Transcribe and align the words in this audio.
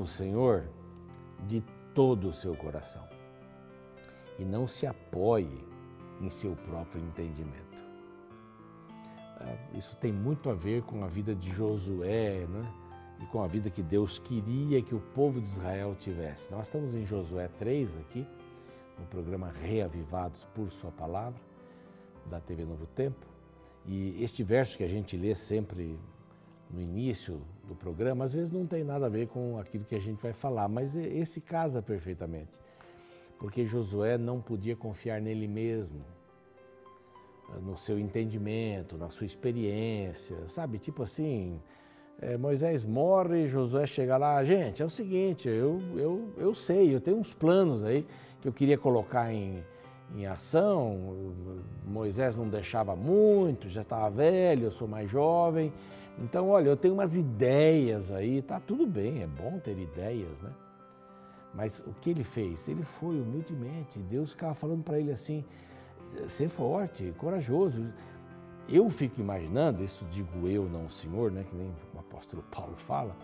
no 0.00 0.06
Senhor 0.06 0.66
de 1.46 1.62
todo 1.94 2.28
o 2.28 2.32
seu 2.32 2.54
coração 2.56 3.06
e 4.38 4.44
não 4.46 4.66
se 4.66 4.86
apoie 4.86 5.62
em 6.22 6.30
seu 6.30 6.56
próprio 6.56 7.02
entendimento. 7.02 7.84
É, 9.40 9.76
isso 9.76 9.94
tem 9.98 10.10
muito 10.10 10.48
a 10.48 10.54
ver 10.54 10.82
com 10.82 11.04
a 11.04 11.06
vida 11.06 11.34
de 11.34 11.50
Josué 11.50 12.46
né? 12.48 12.72
e 13.20 13.26
com 13.26 13.42
a 13.42 13.46
vida 13.46 13.68
que 13.68 13.82
Deus 13.82 14.18
queria 14.18 14.80
que 14.80 14.94
o 14.94 15.00
povo 15.00 15.38
de 15.38 15.46
Israel 15.46 15.94
tivesse. 15.98 16.50
Nós 16.50 16.68
estamos 16.68 16.94
em 16.94 17.04
Josué 17.04 17.48
3 17.58 17.98
aqui, 17.98 18.26
no 18.98 19.04
programa 19.06 19.50
Reavivados 19.50 20.46
por 20.54 20.70
Sua 20.70 20.90
Palavra, 20.90 21.40
da 22.24 22.40
TV 22.40 22.64
Novo 22.64 22.86
Tempo. 22.86 23.26
E 23.86 24.22
este 24.22 24.42
verso 24.42 24.78
que 24.78 24.84
a 24.84 24.88
gente 24.88 25.14
lê 25.16 25.34
sempre 25.34 25.98
no 26.72 26.80
início 26.80 27.40
do 27.66 27.74
programa, 27.74 28.24
às 28.24 28.32
vezes 28.32 28.52
não 28.52 28.66
tem 28.66 28.84
nada 28.84 29.06
a 29.06 29.08
ver 29.08 29.28
com 29.28 29.58
aquilo 29.58 29.84
que 29.84 29.94
a 29.94 30.00
gente 30.00 30.22
vai 30.22 30.32
falar, 30.32 30.68
mas 30.68 30.96
esse 30.96 31.40
casa 31.40 31.82
perfeitamente. 31.82 32.58
Porque 33.38 33.64
Josué 33.64 34.18
não 34.18 34.40
podia 34.40 34.76
confiar 34.76 35.20
nele 35.20 35.48
mesmo, 35.48 36.04
no 37.62 37.76
seu 37.76 37.98
entendimento, 37.98 38.96
na 38.96 39.08
sua 39.10 39.26
experiência, 39.26 40.36
sabe? 40.46 40.78
Tipo 40.78 41.02
assim, 41.02 41.60
é, 42.20 42.36
Moisés 42.36 42.84
morre, 42.84 43.48
Josué 43.48 43.86
chega 43.86 44.16
lá, 44.16 44.44
gente, 44.44 44.82
é 44.82 44.84
o 44.84 44.90
seguinte, 44.90 45.48
eu, 45.48 45.80
eu, 45.96 46.28
eu 46.36 46.54
sei, 46.54 46.94
eu 46.94 47.00
tenho 47.00 47.16
uns 47.16 47.32
planos 47.32 47.82
aí 47.82 48.06
que 48.40 48.46
eu 48.46 48.52
queria 48.52 48.78
colocar 48.78 49.32
em, 49.32 49.64
em 50.14 50.26
ação. 50.26 51.34
Moisés 51.86 52.36
não 52.36 52.48
deixava 52.48 52.94
muito, 52.94 53.68
já 53.68 53.80
estava 53.82 54.10
velho, 54.10 54.64
eu 54.64 54.70
sou 54.70 54.86
mais 54.86 55.10
jovem. 55.10 55.72
Então, 56.18 56.48
olha, 56.48 56.68
eu 56.68 56.76
tenho 56.76 56.94
umas 56.94 57.16
ideias 57.16 58.10
aí, 58.10 58.42
tá 58.42 58.60
tudo 58.60 58.86
bem, 58.86 59.22
é 59.22 59.26
bom 59.26 59.58
ter 59.58 59.78
ideias, 59.78 60.40
né? 60.42 60.50
Mas 61.54 61.80
o 61.80 61.92
que 62.00 62.10
ele 62.10 62.24
fez? 62.24 62.68
Ele 62.68 62.82
foi 62.82 63.20
humildemente. 63.20 63.98
Deus 63.98 64.30
ficava 64.30 64.54
falando 64.54 64.84
para 64.84 64.98
ele 64.98 65.10
assim: 65.10 65.44
ser 66.28 66.48
forte, 66.48 67.12
corajoso. 67.18 67.92
Eu 68.68 68.88
fico 68.88 69.20
imaginando, 69.20 69.82
isso 69.82 70.04
digo 70.10 70.46
eu, 70.46 70.68
não 70.68 70.86
o 70.86 70.90
Senhor, 70.90 71.32
né, 71.32 71.44
que 71.48 71.56
nem 71.56 71.74
o 71.92 71.98
apóstolo 71.98 72.44
Paulo 72.52 72.76
fala, 72.76 73.16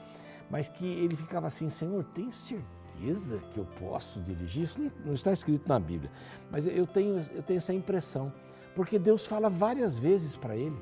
mas 0.50 0.68
que 0.68 0.84
ele 0.84 1.14
ficava 1.14 1.46
assim: 1.46 1.70
Senhor, 1.70 2.02
tem 2.02 2.32
certeza 2.32 3.38
que 3.52 3.58
eu 3.58 3.66
posso 3.78 4.20
dirigir? 4.20 4.64
Isso 4.64 4.90
não 5.04 5.12
está 5.12 5.32
escrito 5.32 5.68
na 5.68 5.78
Bíblia, 5.78 6.10
mas 6.50 6.66
eu 6.66 6.86
tenho, 6.86 7.20
eu 7.32 7.42
tenho 7.44 7.58
essa 7.58 7.72
impressão, 7.72 8.32
porque 8.74 8.98
Deus 8.98 9.24
fala 9.24 9.48
várias 9.48 9.96
vezes 9.96 10.34
para 10.34 10.56
ele 10.56 10.76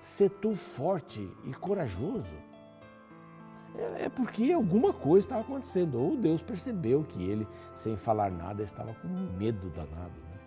ser 0.00 0.30
tu 0.30 0.54
forte 0.54 1.30
e 1.44 1.52
corajoso. 1.52 2.34
É, 3.76 4.04
é 4.04 4.08
porque 4.08 4.50
alguma 4.52 4.92
coisa 4.92 5.26
estava 5.26 5.42
acontecendo, 5.42 6.00
ou 6.00 6.16
Deus 6.16 6.42
percebeu 6.42 7.04
que 7.04 7.22
ele, 7.22 7.46
sem 7.74 7.96
falar 7.96 8.30
nada, 8.30 8.62
estava 8.62 8.94
com 8.94 9.08
medo 9.08 9.68
danado. 9.70 10.20
Né? 10.30 10.38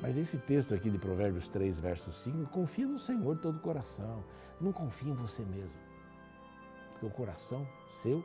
Mas 0.00 0.16
esse 0.16 0.38
texto 0.38 0.74
aqui 0.74 0.90
de 0.90 0.98
Provérbios 0.98 1.48
3, 1.48 1.78
verso 1.78 2.12
5, 2.12 2.50
confia 2.50 2.86
no 2.86 2.98
Senhor 2.98 3.36
todo 3.38 3.56
o 3.56 3.60
coração, 3.60 4.24
não 4.60 4.72
confia 4.72 5.12
em 5.12 5.14
você 5.14 5.42
mesmo. 5.44 5.78
Porque 6.92 7.06
o 7.06 7.10
coração 7.10 7.66
seu 7.88 8.24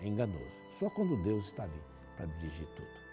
é 0.00 0.06
enganoso. 0.06 0.56
Só 0.78 0.88
quando 0.90 1.22
Deus 1.22 1.46
está 1.46 1.64
ali 1.64 1.80
para 2.16 2.26
dirigir 2.26 2.66
tudo. 2.76 3.04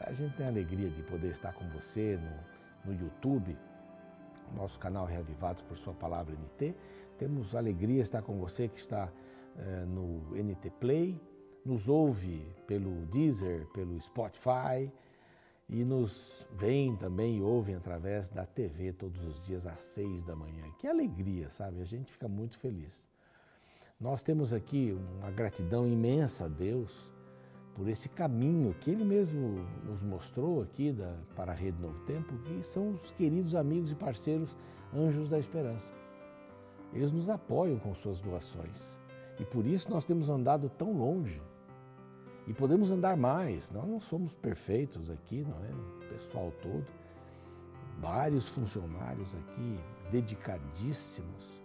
A 0.00 0.12
gente 0.12 0.36
tem 0.36 0.46
a 0.46 0.48
alegria 0.48 0.88
de 0.88 1.02
poder 1.02 1.30
estar 1.30 1.52
com 1.52 1.68
você 1.70 2.18
no, 2.84 2.92
no 2.92 3.00
YouTube, 3.00 3.56
nosso 4.54 4.78
canal 4.78 5.06
Reavivados 5.06 5.62
por 5.62 5.76
Sua 5.76 5.94
Palavra 5.94 6.34
NT. 6.34 6.74
Temos 7.18 7.54
alegria 7.54 7.96
de 7.96 8.02
estar 8.02 8.22
com 8.22 8.38
você 8.38 8.68
que 8.68 8.78
está 8.78 9.10
eh, 9.56 9.84
no 9.86 10.34
NT 10.36 10.70
Play, 10.78 11.20
nos 11.64 11.88
ouve 11.88 12.54
pelo 12.66 13.06
Deezer, 13.06 13.66
pelo 13.74 14.00
Spotify 14.00 14.90
e 15.68 15.84
nos 15.84 16.46
vem 16.52 16.96
também 16.96 17.38
e 17.38 17.42
ouvem 17.42 17.74
através 17.74 18.30
da 18.30 18.46
TV 18.46 18.92
todos 18.92 19.22
os 19.24 19.44
dias 19.44 19.66
às 19.66 19.80
seis 19.80 20.22
da 20.22 20.34
manhã. 20.34 20.64
Que 20.78 20.86
alegria, 20.86 21.50
sabe? 21.50 21.80
A 21.80 21.84
gente 21.84 22.10
fica 22.10 22.28
muito 22.28 22.58
feliz. 22.58 23.06
Nós 24.00 24.22
temos 24.22 24.52
aqui 24.52 24.96
uma 25.18 25.30
gratidão 25.30 25.86
imensa 25.86 26.44
a 26.44 26.48
Deus 26.48 27.12
por 27.78 27.88
esse 27.88 28.08
caminho 28.08 28.74
que 28.80 28.90
Ele 28.90 29.04
mesmo 29.04 29.64
nos 29.84 30.02
mostrou 30.02 30.60
aqui 30.60 30.90
da, 30.90 31.14
para 31.36 31.52
a 31.52 31.54
Rede 31.54 31.80
Novo 31.80 32.00
Tempo, 32.00 32.36
que 32.38 32.66
são 32.66 32.90
os 32.90 33.12
queridos 33.12 33.54
amigos 33.54 33.92
e 33.92 33.94
parceiros 33.94 34.56
Anjos 34.92 35.28
da 35.28 35.38
Esperança. 35.38 35.94
Eles 36.92 37.12
nos 37.12 37.30
apoiam 37.30 37.78
com 37.78 37.94
suas 37.94 38.20
doações 38.20 38.98
e 39.38 39.44
por 39.44 39.64
isso 39.64 39.88
nós 39.90 40.04
temos 40.04 40.28
andado 40.28 40.68
tão 40.68 40.92
longe 40.92 41.40
e 42.48 42.52
podemos 42.52 42.90
andar 42.90 43.16
mais. 43.16 43.70
Nós 43.70 43.86
não 43.86 44.00
somos 44.00 44.34
perfeitos 44.34 45.08
aqui, 45.08 45.46
não 45.48 45.64
é? 45.64 45.70
O 45.70 46.08
pessoal 46.08 46.52
todo, 46.60 46.86
vários 48.00 48.48
funcionários 48.48 49.36
aqui 49.36 49.78
dedicadíssimos 50.10 51.62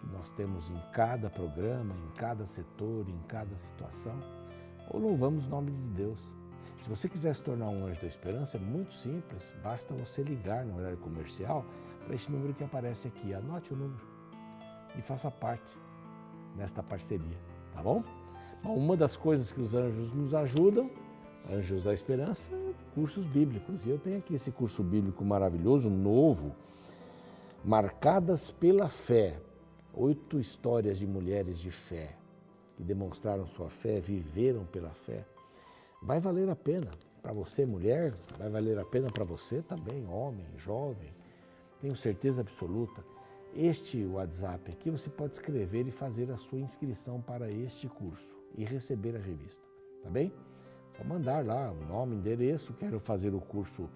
que 0.00 0.06
nós 0.06 0.30
temos 0.30 0.70
em 0.70 0.80
cada 0.94 1.28
programa, 1.28 1.94
em 1.94 2.16
cada 2.16 2.46
setor, 2.46 3.06
em 3.10 3.18
cada 3.28 3.54
situação 3.58 4.18
ou 4.90 5.00
louvamos 5.00 5.46
o 5.46 5.50
nome 5.50 5.70
de 5.70 5.88
Deus. 5.90 6.20
Se 6.78 6.88
você 6.88 7.08
quiser 7.08 7.34
se 7.34 7.42
tornar 7.42 7.68
um 7.68 7.86
anjo 7.86 8.00
da 8.00 8.06
esperança, 8.06 8.56
é 8.56 8.60
muito 8.60 8.92
simples, 8.94 9.54
basta 9.62 9.94
você 9.94 10.22
ligar 10.22 10.64
no 10.64 10.78
horário 10.78 10.98
comercial 10.98 11.64
para 12.04 12.14
esse 12.14 12.30
número 12.30 12.52
que 12.52 12.64
aparece 12.64 13.08
aqui. 13.08 13.32
Anote 13.32 13.72
o 13.72 13.76
número 13.76 14.00
e 14.98 15.02
faça 15.02 15.30
parte 15.30 15.78
nesta 16.56 16.82
parceria, 16.82 17.38
tá 17.72 17.82
bom? 17.82 18.02
bom 18.62 18.74
uma 18.74 18.96
das 18.96 19.16
coisas 19.16 19.52
que 19.52 19.60
os 19.60 19.74
anjos 19.74 20.12
nos 20.12 20.34
ajudam, 20.34 20.90
Anjos 21.50 21.84
da 21.84 21.92
Esperança, 21.92 22.50
cursos 22.94 23.26
bíblicos. 23.26 23.86
E 23.86 23.90
eu 23.90 23.98
tenho 23.98 24.18
aqui 24.18 24.34
esse 24.34 24.50
curso 24.50 24.82
bíblico 24.82 25.24
maravilhoso, 25.24 25.88
novo, 25.88 26.54
Marcadas 27.64 28.50
pela 28.50 28.88
Fé. 28.88 29.40
Oito 29.92 30.38
histórias 30.38 30.98
de 30.98 31.06
mulheres 31.06 31.58
de 31.58 31.70
fé 31.70 32.19
que 32.80 32.84
demonstraram 32.84 33.46
sua 33.46 33.68
fé, 33.68 34.00
viveram 34.00 34.64
pela 34.64 34.88
fé, 34.88 35.22
vai 36.02 36.18
valer 36.18 36.48
a 36.48 36.56
pena 36.56 36.90
para 37.20 37.30
você, 37.30 37.66
mulher, 37.66 38.14
vai 38.38 38.48
valer 38.48 38.78
a 38.78 38.86
pena 38.86 39.10
para 39.12 39.22
você 39.22 39.60
também, 39.60 40.06
homem, 40.06 40.46
jovem. 40.56 41.12
Tenho 41.78 41.94
certeza 41.94 42.40
absoluta. 42.40 43.04
Este 43.54 44.02
WhatsApp 44.06 44.72
aqui 44.72 44.88
você 44.88 45.10
pode 45.10 45.34
escrever 45.34 45.86
e 45.86 45.90
fazer 45.90 46.30
a 46.30 46.38
sua 46.38 46.58
inscrição 46.58 47.20
para 47.20 47.50
este 47.50 47.86
curso 47.86 48.34
e 48.56 48.64
receber 48.64 49.14
a 49.14 49.18
revista, 49.18 49.66
tá 50.02 50.08
bem? 50.08 50.32
Só 50.96 51.04
mandar 51.04 51.44
lá 51.44 51.70
o 51.70 51.84
nome, 51.84 52.16
endereço, 52.16 52.72
quero 52.72 52.98
fazer 52.98 53.34
o 53.34 53.40
curso, 53.42 53.90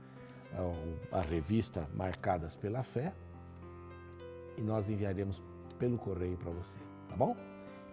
a 1.10 1.22
revista 1.22 1.88
Marcadas 1.94 2.54
pela 2.54 2.82
Fé 2.82 3.14
e 4.58 4.60
nós 4.60 4.90
enviaremos 4.90 5.42
pelo 5.78 5.96
correio 5.96 6.36
para 6.36 6.50
você, 6.50 6.78
tá 7.08 7.16
bom? 7.16 7.34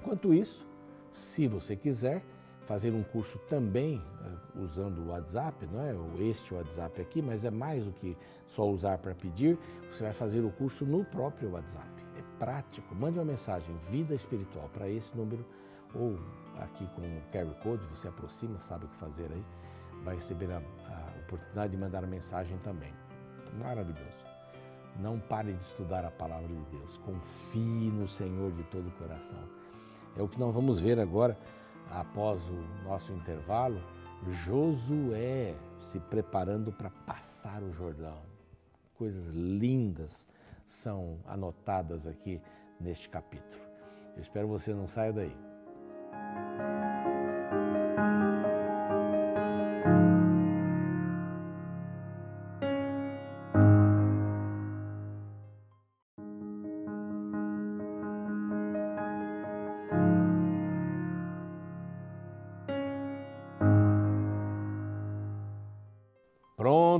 Enquanto 0.01 0.33
isso, 0.33 0.69
se 1.13 1.47
você 1.47 1.75
quiser 1.75 2.23
fazer 2.65 2.91
um 2.91 3.03
curso 3.03 3.37
também 3.49 4.01
eh, 4.23 4.59
usando 4.61 4.99
o 4.99 5.09
WhatsApp, 5.09 5.67
não 5.67 5.81
é 5.81 5.93
este 6.23 6.53
WhatsApp 6.53 7.01
aqui, 7.01 7.21
mas 7.21 7.43
é 7.43 7.51
mais 7.51 7.83
do 7.83 7.91
que 7.91 8.17
só 8.47 8.67
usar 8.69 8.97
para 8.97 9.13
pedir, 9.13 9.57
você 9.91 10.03
vai 10.03 10.13
fazer 10.13 10.41
o 10.41 10.51
curso 10.51 10.85
no 10.85 11.03
próprio 11.03 11.51
WhatsApp. 11.51 11.89
É 12.17 12.39
prático. 12.39 12.95
Mande 12.95 13.17
uma 13.19 13.25
mensagem 13.25 13.75
Vida 13.89 14.13
Espiritual 14.13 14.69
para 14.73 14.87
esse 14.87 15.15
número 15.15 15.45
ou 15.93 16.17
aqui 16.59 16.87
com 16.95 17.01
o 17.01 17.21
QR 17.31 17.53
Code, 17.61 17.85
você 17.87 18.07
aproxima, 18.07 18.59
sabe 18.59 18.85
o 18.85 18.87
que 18.87 18.95
fazer 18.95 19.29
aí, 19.31 19.43
vai 20.03 20.15
receber 20.15 20.51
a, 20.51 20.57
a 20.57 21.19
oportunidade 21.25 21.71
de 21.71 21.77
mandar 21.77 22.03
a 22.03 22.07
mensagem 22.07 22.57
também. 22.59 22.93
Maravilhoso. 23.59 24.31
Não 24.99 25.19
pare 25.19 25.53
de 25.53 25.61
estudar 25.61 26.05
a 26.05 26.11
palavra 26.11 26.47
de 26.47 26.77
Deus. 26.77 26.97
Confie 26.99 27.89
no 27.91 28.07
Senhor 28.07 28.51
de 28.51 28.63
todo 28.63 28.87
o 28.87 28.91
coração 28.91 29.60
é 30.15 30.21
o 30.21 30.27
que 30.27 30.39
nós 30.39 30.53
vamos 30.53 30.79
ver 30.79 30.99
agora, 30.99 31.37
após 31.89 32.41
o 32.49 32.83
nosso 32.83 33.11
intervalo, 33.13 33.81
Josué 34.29 35.55
se 35.79 35.99
preparando 35.99 36.71
para 36.71 36.89
passar 36.89 37.63
o 37.63 37.71
Jordão. 37.71 38.17
Coisas 38.95 39.27
lindas 39.27 40.27
são 40.65 41.17
anotadas 41.25 42.05
aqui 42.05 42.39
neste 42.79 43.09
capítulo. 43.09 43.61
Eu 44.15 44.21
espero 44.21 44.47
você 44.47 44.73
não 44.73 44.87
saia 44.87 45.11
daí. 45.11 45.35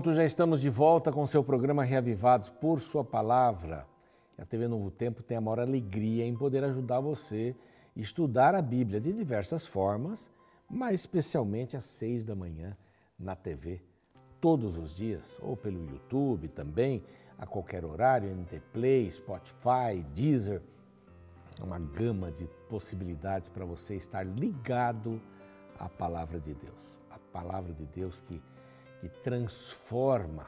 Pronto, 0.02 0.16
já 0.16 0.26
estamos 0.26 0.60
de 0.60 0.68
volta 0.68 1.12
com 1.12 1.28
seu 1.28 1.44
programa 1.44 1.84
Reavivados 1.84 2.50
por 2.50 2.80
Sua 2.80 3.04
Palavra. 3.04 3.86
A 4.36 4.44
TV 4.44 4.68
Novo 4.68 4.90
Tempo 4.90 5.22
tem 5.22 5.38
a 5.38 5.42
maior 5.42 5.60
alegria 5.60 6.26
em 6.26 6.36
poder 6.36 6.64
ajudar 6.64 7.00
você 7.00 7.56
estudar 7.96 8.56
a 8.56 8.64
Bíblia 8.64 9.00
de 9.00 9.14
diversas 9.14 9.64
formas, 9.64 10.32
mas 10.68 11.02
especialmente 11.02 11.78
às 11.78 11.86
seis 11.86 12.24
da 12.24 12.34
manhã 12.34 12.76
na 13.20 13.36
TV, 13.36 13.80
todos 14.40 14.76
os 14.76 14.96
dias, 14.96 15.38
ou 15.40 15.56
pelo 15.56 15.88
YouTube 15.88 16.48
também, 16.48 17.04
a 17.38 17.46
qualquer 17.46 17.86
horário, 17.86 18.36
NT 18.36 18.60
Play, 18.74 19.12
Spotify, 19.12 20.04
Deezer, 20.16 20.64
uma 21.62 21.78
gama 21.78 22.32
de 22.32 22.48
possibilidades 22.68 23.50
para 23.50 23.66
você 23.66 23.98
estar 23.98 24.24
ligado 24.24 25.22
à 25.78 25.88
palavra 25.88 26.40
de 26.40 26.56
Deus. 26.56 26.98
A 27.12 27.20
palavra 27.20 27.72
de 27.72 27.86
Deus 27.86 28.20
que, 28.22 28.42
que 29.02 29.10
transforma, 29.10 30.46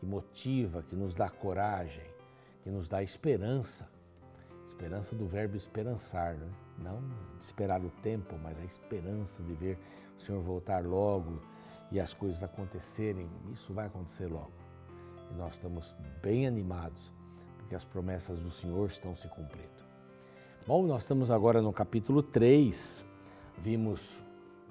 que 0.00 0.04
motiva, 0.04 0.82
que 0.82 0.96
nos 0.96 1.14
dá 1.14 1.30
coragem, 1.30 2.04
que 2.64 2.70
nos 2.70 2.88
dá 2.88 3.00
esperança. 3.00 3.88
Esperança 4.66 5.14
do 5.14 5.28
verbo 5.28 5.56
esperançar, 5.56 6.34
né? 6.34 6.50
não 6.78 7.00
esperar 7.40 7.80
o 7.80 7.90
tempo, 8.02 8.36
mas 8.42 8.58
a 8.58 8.64
esperança 8.64 9.40
de 9.44 9.52
ver 9.52 9.78
o 10.18 10.20
Senhor 10.20 10.42
voltar 10.42 10.84
logo 10.84 11.40
e 11.92 12.00
as 12.00 12.12
coisas 12.12 12.42
acontecerem. 12.42 13.30
Isso 13.52 13.72
vai 13.72 13.86
acontecer 13.86 14.26
logo. 14.26 14.52
E 15.30 15.34
nós 15.34 15.54
estamos 15.54 15.94
bem 16.20 16.46
animados, 16.48 17.12
porque 17.58 17.76
as 17.76 17.84
promessas 17.84 18.40
do 18.40 18.50
Senhor 18.50 18.86
estão 18.86 19.14
se 19.14 19.28
cumprindo. 19.28 19.70
Bom, 20.66 20.84
nós 20.84 21.02
estamos 21.02 21.30
agora 21.30 21.62
no 21.62 21.72
capítulo 21.72 22.20
3. 22.20 23.04
Vimos 23.58 24.18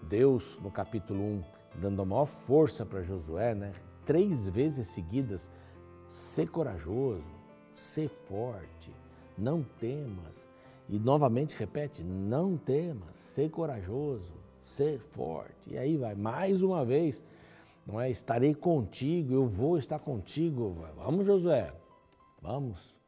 Deus 0.03 0.59
no 0.59 0.71
capítulo 0.71 1.23
1 1.23 1.60
dando 1.75 2.01
a 2.01 2.05
maior 2.05 2.25
força 2.25 2.85
para 2.85 3.01
Josué, 3.01 3.55
né? 3.55 3.73
Três 4.05 4.47
vezes 4.47 4.87
seguidas: 4.87 5.49
ser 6.07 6.49
corajoso, 6.49 7.23
ser 7.73 8.09
forte, 8.09 8.93
não 9.37 9.63
temas. 9.63 10.49
E 10.89 10.99
novamente 10.99 11.55
repete: 11.55 12.03
não 12.03 12.57
temas, 12.57 13.15
ser 13.17 13.49
corajoso, 13.49 14.33
ser 14.63 14.99
forte. 14.99 15.71
E 15.71 15.77
aí 15.77 15.97
vai, 15.97 16.15
mais 16.15 16.61
uma 16.61 16.83
vez, 16.83 17.23
não 17.85 17.99
é? 17.99 18.09
Estarei 18.09 18.53
contigo, 18.53 19.33
eu 19.33 19.47
vou 19.47 19.77
estar 19.77 19.99
contigo. 19.99 20.75
Vamos, 20.95 21.25
Josué, 21.25 21.73
vamos 22.41 23.01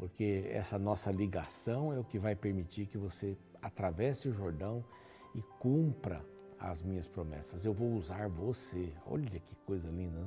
porque 0.00 0.48
essa 0.50 0.78
nossa 0.78 1.12
ligação 1.12 1.92
é 1.92 1.98
o 1.98 2.04
que 2.04 2.18
vai 2.18 2.34
permitir 2.34 2.86
que 2.86 2.96
você 2.96 3.36
atravesse 3.60 4.30
o 4.30 4.32
Jordão 4.32 4.82
e 5.34 5.42
cumpra 5.58 6.24
as 6.60 6.82
minhas 6.82 7.08
promessas. 7.08 7.64
Eu 7.64 7.72
vou 7.72 7.92
usar 7.92 8.28
você. 8.28 8.92
Olha 9.06 9.40
que 9.40 9.54
coisa 9.66 9.88
linda, 9.88 10.20
né? 10.20 10.26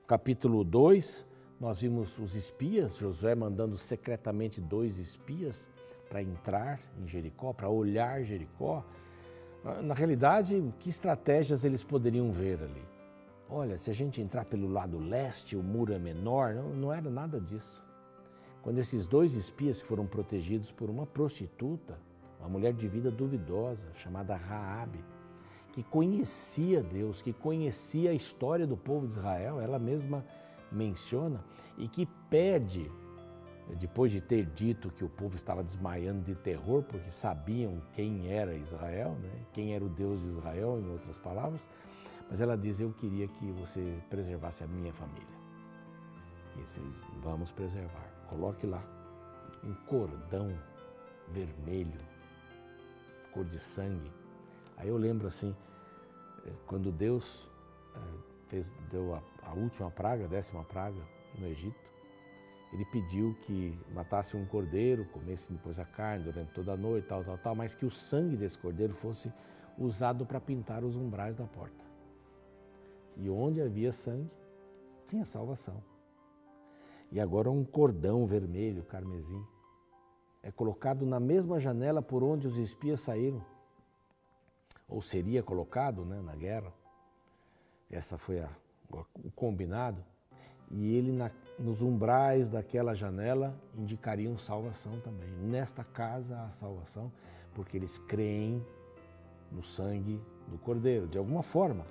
No 0.00 0.06
capítulo 0.06 0.62
2, 0.62 1.26
nós 1.60 1.80
vimos 1.80 2.18
os 2.18 2.34
espias, 2.34 2.96
Josué 2.96 3.34
mandando 3.34 3.76
secretamente 3.76 4.60
dois 4.60 4.98
espias 4.98 5.68
para 6.08 6.22
entrar 6.22 6.80
em 6.98 7.06
Jericó, 7.06 7.52
para 7.52 7.68
olhar 7.68 8.22
Jericó. 8.22 8.84
Na 9.82 9.94
realidade, 9.94 10.62
que 10.78 10.90
estratégias 10.90 11.64
eles 11.64 11.82
poderiam 11.82 12.30
ver 12.30 12.62
ali? 12.62 12.82
Olha, 13.48 13.78
se 13.78 13.90
a 13.90 13.94
gente 13.94 14.20
entrar 14.20 14.44
pelo 14.44 14.68
lado 14.68 14.98
leste, 14.98 15.56
o 15.56 15.62
muro 15.62 15.92
é 15.92 15.98
menor, 15.98 16.54
não, 16.54 16.68
não 16.70 16.92
era 16.92 17.10
nada 17.10 17.40
disso 17.40 17.84
quando 18.64 18.78
esses 18.78 19.06
dois 19.06 19.34
espias 19.34 19.82
que 19.82 19.86
foram 19.86 20.06
protegidos 20.06 20.72
por 20.72 20.88
uma 20.88 21.04
prostituta, 21.04 21.98
uma 22.40 22.48
mulher 22.48 22.72
de 22.72 22.88
vida 22.88 23.10
duvidosa, 23.10 23.86
chamada 23.94 24.34
Raabe, 24.34 25.04
que 25.74 25.82
conhecia 25.82 26.80
Deus, 26.82 27.20
que 27.20 27.32
conhecia 27.32 28.10
a 28.10 28.14
história 28.14 28.64
do 28.66 28.76
povo 28.76 29.06
de 29.06 29.14
Israel, 29.14 29.60
ela 29.60 29.76
mesma 29.76 30.24
menciona, 30.70 31.44
e 31.76 31.88
que 31.88 32.06
pede, 32.30 32.88
depois 33.76 34.12
de 34.12 34.20
ter 34.20 34.46
dito 34.46 34.88
que 34.90 35.04
o 35.04 35.08
povo 35.08 35.34
estava 35.34 35.64
desmaiando 35.64 36.22
de 36.22 36.36
terror, 36.36 36.84
porque 36.84 37.10
sabiam 37.10 37.82
quem 37.92 38.28
era 38.28 38.54
Israel, 38.54 39.16
né? 39.20 39.46
quem 39.52 39.74
era 39.74 39.84
o 39.84 39.88
Deus 39.88 40.20
de 40.20 40.28
Israel, 40.28 40.78
em 40.80 40.88
outras 40.88 41.18
palavras, 41.18 41.68
mas 42.30 42.40
ela 42.40 42.56
diz: 42.56 42.78
Eu 42.78 42.92
queria 42.92 43.26
que 43.26 43.50
você 43.50 43.98
preservasse 44.08 44.62
a 44.62 44.68
minha 44.68 44.92
família. 44.92 45.26
E 46.56 46.60
vocês, 46.60 46.94
vamos 47.20 47.50
preservar 47.50 48.14
coloque 48.28 48.66
lá 48.66 48.82
um 49.62 49.74
cordão 49.86 50.52
vermelho, 51.28 52.00
cor 53.32 53.44
de 53.44 53.58
sangue. 53.58 54.10
Aí 54.76 54.88
eu 54.88 54.96
lembro 54.96 55.26
assim, 55.26 55.54
eh, 56.46 56.52
quando 56.66 56.90
Deus 56.90 57.50
eh, 57.94 58.00
fez, 58.48 58.72
deu 58.90 59.14
a, 59.14 59.22
a 59.42 59.52
última 59.54 59.90
praga, 59.90 60.24
a 60.24 60.28
décima 60.28 60.64
praga 60.64 61.00
no 61.38 61.46
Egito, 61.46 61.84
ele 62.72 62.84
pediu 62.86 63.36
que 63.42 63.78
matasse 63.94 64.36
um 64.36 64.44
cordeiro, 64.44 65.04
comesse 65.06 65.52
depois 65.52 65.78
a 65.78 65.84
carne 65.84 66.24
durante 66.24 66.52
toda 66.52 66.72
a 66.72 66.76
noite, 66.76 67.06
tal, 67.06 67.22
tal, 67.22 67.38
tal, 67.38 67.54
mas 67.54 67.74
que 67.74 67.86
o 67.86 67.90
sangue 67.90 68.36
desse 68.36 68.58
cordeiro 68.58 68.94
fosse 68.94 69.32
usado 69.78 70.26
para 70.26 70.40
pintar 70.40 70.82
os 70.82 70.96
umbrais 70.96 71.36
da 71.36 71.44
porta. 71.44 71.84
E 73.16 73.30
onde 73.30 73.62
havia 73.62 73.92
sangue, 73.92 74.28
tinha 75.06 75.24
salvação. 75.24 75.82
E 77.12 77.20
agora 77.20 77.48
um 77.48 77.64
cordão 77.64 78.26
vermelho, 78.26 78.82
carmesim, 78.82 79.40
é 80.42 80.50
colocado 80.50 81.06
na 81.06 81.20
mesma 81.20 81.60
janela 81.60 82.02
por 82.02 82.24
onde 82.24 82.48
os 82.48 82.58
espias 82.58 83.00
saíram. 83.00 83.40
Ou 84.94 85.02
seria 85.02 85.42
colocado 85.42 86.04
né, 86.04 86.22
na 86.22 86.36
guerra. 86.36 86.72
Essa 87.90 88.16
foi 88.16 88.38
a, 88.38 88.48
o 88.92 89.30
combinado. 89.32 90.04
E 90.70 90.94
ele, 90.94 91.10
na, 91.10 91.32
nos 91.58 91.82
umbrais 91.82 92.48
daquela 92.48 92.94
janela, 92.94 93.60
indicariam 93.76 94.38
salvação 94.38 95.00
também. 95.00 95.28
Nesta 95.30 95.82
casa 95.82 96.40
há 96.42 96.50
salvação, 96.52 97.10
porque 97.54 97.76
eles 97.76 97.98
creem 97.98 98.64
no 99.50 99.64
sangue 99.64 100.22
do 100.46 100.58
cordeiro, 100.58 101.08
de 101.08 101.18
alguma 101.18 101.42
forma. 101.42 101.84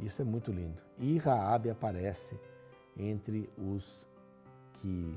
Isso 0.00 0.20
é 0.20 0.24
muito 0.24 0.50
lindo. 0.50 0.82
E 0.98 1.16
Raabe 1.18 1.70
aparece 1.70 2.36
entre 2.96 3.48
os 3.56 4.04
que 4.74 5.16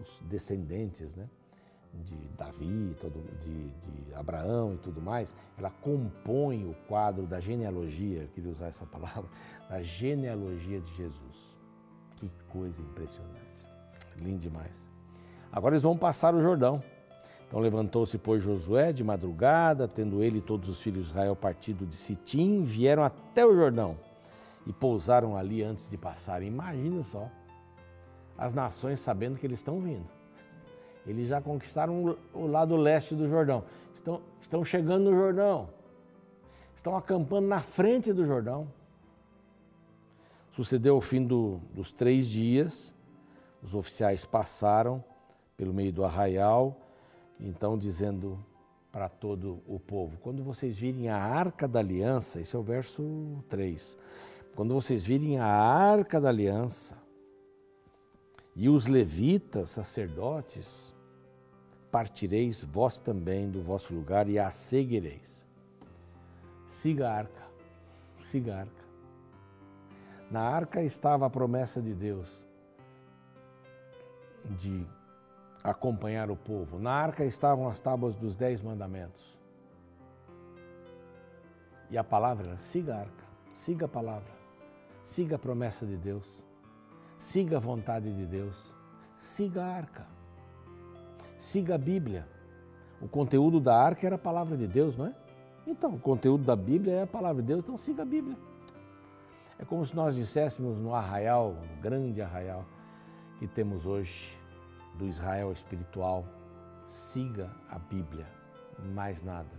os 0.00 0.22
descendentes, 0.30 1.14
né, 1.14 1.28
de 2.04 2.16
Davi, 2.36 2.96
todo, 3.00 3.24
de, 3.40 3.68
de, 3.70 4.14
Abraão 4.14 4.74
e 4.74 4.78
tudo 4.78 5.00
mais, 5.00 5.34
ela 5.56 5.70
compõe 5.70 6.64
o 6.64 6.74
quadro 6.86 7.26
da 7.26 7.40
genealogia, 7.40 8.22
eu 8.22 8.28
queria 8.28 8.50
usar 8.50 8.68
essa 8.68 8.86
palavra, 8.86 9.28
da 9.68 9.82
genealogia 9.82 10.80
de 10.80 10.94
Jesus. 10.94 11.56
Que 12.16 12.30
coisa 12.48 12.80
impressionante. 12.80 13.66
Lindo 14.16 14.40
demais. 14.40 14.88
Agora 15.52 15.74
eles 15.74 15.82
vão 15.82 15.96
passar 15.96 16.34
o 16.34 16.40
Jordão. 16.40 16.82
Então 17.46 17.60
levantou-se, 17.60 18.18
pois, 18.18 18.42
Josué 18.42 18.92
de 18.92 19.02
madrugada, 19.02 19.88
tendo 19.88 20.22
ele 20.22 20.38
e 20.38 20.42
todos 20.42 20.68
os 20.68 20.82
filhos 20.82 21.04
de 21.04 21.10
Israel 21.10 21.34
partido 21.34 21.86
de 21.86 21.96
Sitim, 21.96 22.62
vieram 22.62 23.02
até 23.02 23.46
o 23.46 23.54
Jordão 23.54 23.96
e 24.66 24.72
pousaram 24.72 25.34
ali 25.36 25.62
antes 25.62 25.88
de 25.88 25.96
passarem. 25.96 26.48
Imagina 26.48 27.02
só, 27.02 27.30
as 28.36 28.54
nações 28.54 29.00
sabendo 29.00 29.38
que 29.38 29.46
eles 29.46 29.60
estão 29.60 29.80
vindo. 29.80 30.17
Eles 31.06 31.28
já 31.28 31.40
conquistaram 31.40 32.16
o 32.34 32.46
lado 32.46 32.76
leste 32.76 33.14
do 33.14 33.28
Jordão. 33.28 33.64
Estão, 33.94 34.20
estão 34.40 34.64
chegando 34.64 35.10
no 35.10 35.16
Jordão. 35.16 35.68
Estão 36.76 36.96
acampando 36.96 37.48
na 37.48 37.60
frente 37.60 38.12
do 38.12 38.24
Jordão. 38.24 38.68
Sucedeu 40.52 40.96
ao 40.96 41.00
fim 41.00 41.24
do, 41.24 41.60
dos 41.72 41.92
três 41.92 42.28
dias, 42.28 42.92
os 43.62 43.74
oficiais 43.74 44.24
passaram 44.24 45.02
pelo 45.56 45.72
meio 45.72 45.92
do 45.92 46.04
arraial, 46.04 46.76
então 47.38 47.78
dizendo 47.78 48.44
para 48.90 49.08
todo 49.08 49.62
o 49.66 49.78
povo: 49.78 50.18
quando 50.18 50.42
vocês 50.42 50.76
virem 50.76 51.08
a 51.08 51.16
arca 51.16 51.68
da 51.68 51.78
aliança, 51.78 52.40
esse 52.40 52.56
é 52.56 52.58
o 52.58 52.62
verso 52.62 53.04
3, 53.48 53.96
quando 54.56 54.74
vocês 54.74 55.04
virem 55.04 55.38
a 55.38 55.46
arca 55.46 56.20
da 56.20 56.28
aliança 56.28 56.96
e 58.58 58.68
os 58.68 58.88
levitas, 58.88 59.70
sacerdotes, 59.70 60.92
partireis 61.92 62.64
vós 62.64 62.98
também 62.98 63.48
do 63.48 63.62
vosso 63.62 63.94
lugar 63.94 64.28
e 64.28 64.36
a 64.36 64.50
seguireis. 64.50 65.46
Siga 66.66 67.08
a 67.08 67.14
arca, 67.14 67.46
siga 68.20 68.56
a 68.56 68.58
arca. 68.62 68.84
Na 70.28 70.42
arca 70.42 70.82
estava 70.82 71.24
a 71.24 71.30
promessa 71.30 71.80
de 71.80 71.94
Deus 71.94 72.48
de 74.44 74.84
acompanhar 75.62 76.28
o 76.28 76.36
povo. 76.36 76.80
Na 76.80 76.90
arca 76.90 77.24
estavam 77.24 77.68
as 77.68 77.78
tábuas 77.78 78.16
dos 78.16 78.34
dez 78.34 78.60
mandamentos. 78.60 79.38
E 81.88 81.96
a 81.96 82.02
palavra 82.02 82.58
siga 82.58 82.96
a 82.96 82.98
arca, 83.02 83.24
siga 83.54 83.86
a 83.86 83.88
palavra. 83.88 84.36
Siga 85.04 85.36
a 85.36 85.38
promessa 85.38 85.86
de 85.86 85.96
Deus. 85.96 86.47
Siga 87.18 87.56
a 87.56 87.60
vontade 87.60 88.14
de 88.14 88.24
Deus. 88.24 88.72
Siga 89.16 89.64
a 89.64 89.66
arca. 89.66 90.06
Siga 91.36 91.74
a 91.74 91.78
Bíblia. 91.78 92.26
O 93.02 93.08
conteúdo 93.08 93.60
da 93.60 93.76
arca 93.76 94.06
era 94.06 94.14
a 94.14 94.18
palavra 94.18 94.56
de 94.56 94.68
Deus, 94.68 94.96
não 94.96 95.06
é? 95.06 95.14
Então, 95.66 95.94
o 95.94 95.98
conteúdo 95.98 96.44
da 96.44 96.56
Bíblia 96.56 96.94
é 96.94 97.02
a 97.02 97.06
palavra 97.06 97.42
de 97.42 97.48
Deus, 97.48 97.62
então 97.62 97.76
siga 97.76 98.02
a 98.02 98.06
Bíblia. 98.06 98.36
É 99.58 99.64
como 99.64 99.84
se 99.84 99.94
nós 99.94 100.14
disséssemos 100.14 100.80
no 100.80 100.94
arraial, 100.94 101.54
no 101.54 101.82
grande 101.82 102.22
arraial 102.22 102.64
que 103.38 103.48
temos 103.48 103.84
hoje, 103.84 104.38
do 104.96 105.04
Israel 105.04 105.52
espiritual, 105.52 106.24
siga 106.86 107.50
a 107.68 107.78
Bíblia, 107.78 108.26
mais 108.94 109.22
nada. 109.22 109.50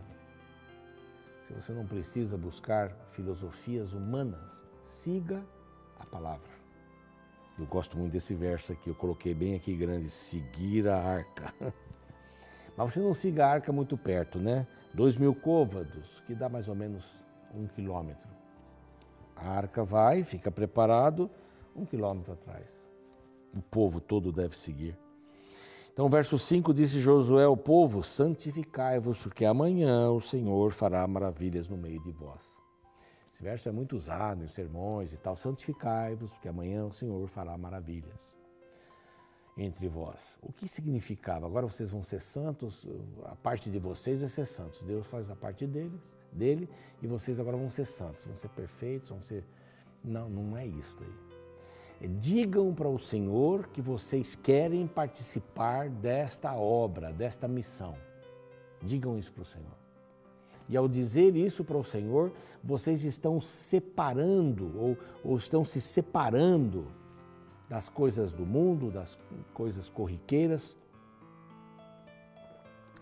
Se 1.45 1.53
você 1.53 1.73
não 1.73 1.85
precisa 1.85 2.37
buscar 2.37 2.91
filosofias 3.11 3.93
humanas, 3.93 4.65
siga 4.83 5.43
a 5.99 6.05
palavra. 6.05 6.58
Eu 7.59 7.65
gosto 7.65 7.97
muito 7.97 8.13
desse 8.13 8.33
verso 8.33 8.71
aqui, 8.71 8.89
eu 8.89 8.95
coloquei 8.95 9.33
bem 9.33 9.53
aqui 9.53 9.75
grande, 9.75 10.09
seguir 10.09 10.87
a 10.87 10.97
arca. 10.97 11.53
Mas 12.77 12.93
você 12.93 13.01
não 13.01 13.13
siga 13.13 13.45
a 13.45 13.51
arca 13.51 13.71
muito 13.73 13.97
perto, 13.97 14.39
né? 14.39 14.65
Dois 14.93 15.17
mil 15.17 15.35
côvados, 15.35 16.21
que 16.21 16.33
dá 16.33 16.47
mais 16.47 16.69
ou 16.69 16.75
menos 16.75 17.05
um 17.53 17.67
quilômetro. 17.67 18.29
A 19.35 19.49
arca 19.49 19.83
vai, 19.83 20.23
fica 20.23 20.49
preparado, 20.49 21.29
um 21.75 21.85
quilômetro 21.85 22.31
atrás. 22.31 22.89
O 23.53 23.61
povo 23.61 23.99
todo 23.99 24.31
deve 24.31 24.57
seguir. 24.57 24.97
Então, 25.91 26.07
verso 26.07 26.39
5 26.39 26.73
disse 26.73 26.97
Josué 26.97 27.43
ao 27.43 27.57
povo: 27.57 28.01
Santificai-vos, 28.01 29.19
porque 29.19 29.43
amanhã 29.43 30.09
o 30.11 30.21
Senhor 30.21 30.71
fará 30.71 31.05
maravilhas 31.05 31.67
no 31.67 31.75
meio 31.75 32.01
de 32.01 32.11
vós. 32.11 32.58
Esse 33.39 33.43
verso 33.45 33.69
é 33.69 33.71
muito 33.71 33.95
usado 33.95 34.43
em 34.43 34.49
sermões 34.49 35.13
e 35.13 35.17
tal. 35.17 35.37
Santificai-vos, 35.37 36.33
porque 36.33 36.49
amanhã 36.49 36.85
o 36.85 36.91
Senhor 36.91 37.25
fará 37.29 37.57
maravilhas 37.57 38.37
entre 39.57 39.87
vós. 39.87 40.37
O 40.41 40.51
que 40.51 40.67
significava? 40.67 41.45
Agora 41.45 41.65
vocês 41.65 41.89
vão 41.89 42.03
ser 42.03 42.19
santos, 42.19 42.85
a 43.23 43.35
parte 43.37 43.69
de 43.69 43.79
vocês 43.79 44.21
é 44.23 44.27
ser 44.27 44.45
santos. 44.45 44.81
Deus 44.81 45.07
faz 45.07 45.29
a 45.29 45.37
parte 45.37 45.65
deles, 45.65 46.17
dele, 46.33 46.69
e 47.01 47.07
vocês 47.07 47.39
agora 47.39 47.55
vão 47.55 47.69
ser 47.69 47.85
santos, 47.85 48.25
vão 48.25 48.35
ser 48.35 48.49
perfeitos, 48.49 49.09
vão 49.09 49.21
ser. 49.21 49.45
Não, 50.03 50.29
não 50.29 50.57
é 50.57 50.65
isso 50.65 50.97
daí. 50.99 52.09
Digam 52.19 52.73
para 52.73 52.89
o 52.89 52.99
Senhor 52.99 53.67
que 53.67 53.81
vocês 53.81 54.35
querem 54.35 54.85
participar 54.85 55.89
desta 55.89 56.53
obra, 56.55 57.13
desta 57.13 57.47
missão. 57.47 57.95
Digam 58.81 59.17
isso 59.17 59.31
para 59.31 59.43
o 59.43 59.45
Senhor. 59.45 59.78
E 60.69 60.77
ao 60.77 60.87
dizer 60.87 61.35
isso 61.35 61.63
para 61.63 61.77
o 61.77 61.83
Senhor, 61.83 62.31
vocês 62.63 63.03
estão 63.03 63.41
separando 63.41 64.71
ou, 64.77 64.97
ou 65.23 65.35
estão 65.35 65.65
se 65.65 65.81
separando 65.81 66.87
das 67.67 67.89
coisas 67.89 68.31
do 68.31 68.45
mundo, 68.45 68.91
das 68.91 69.17
coisas 69.53 69.89
corriqueiras. 69.89 70.77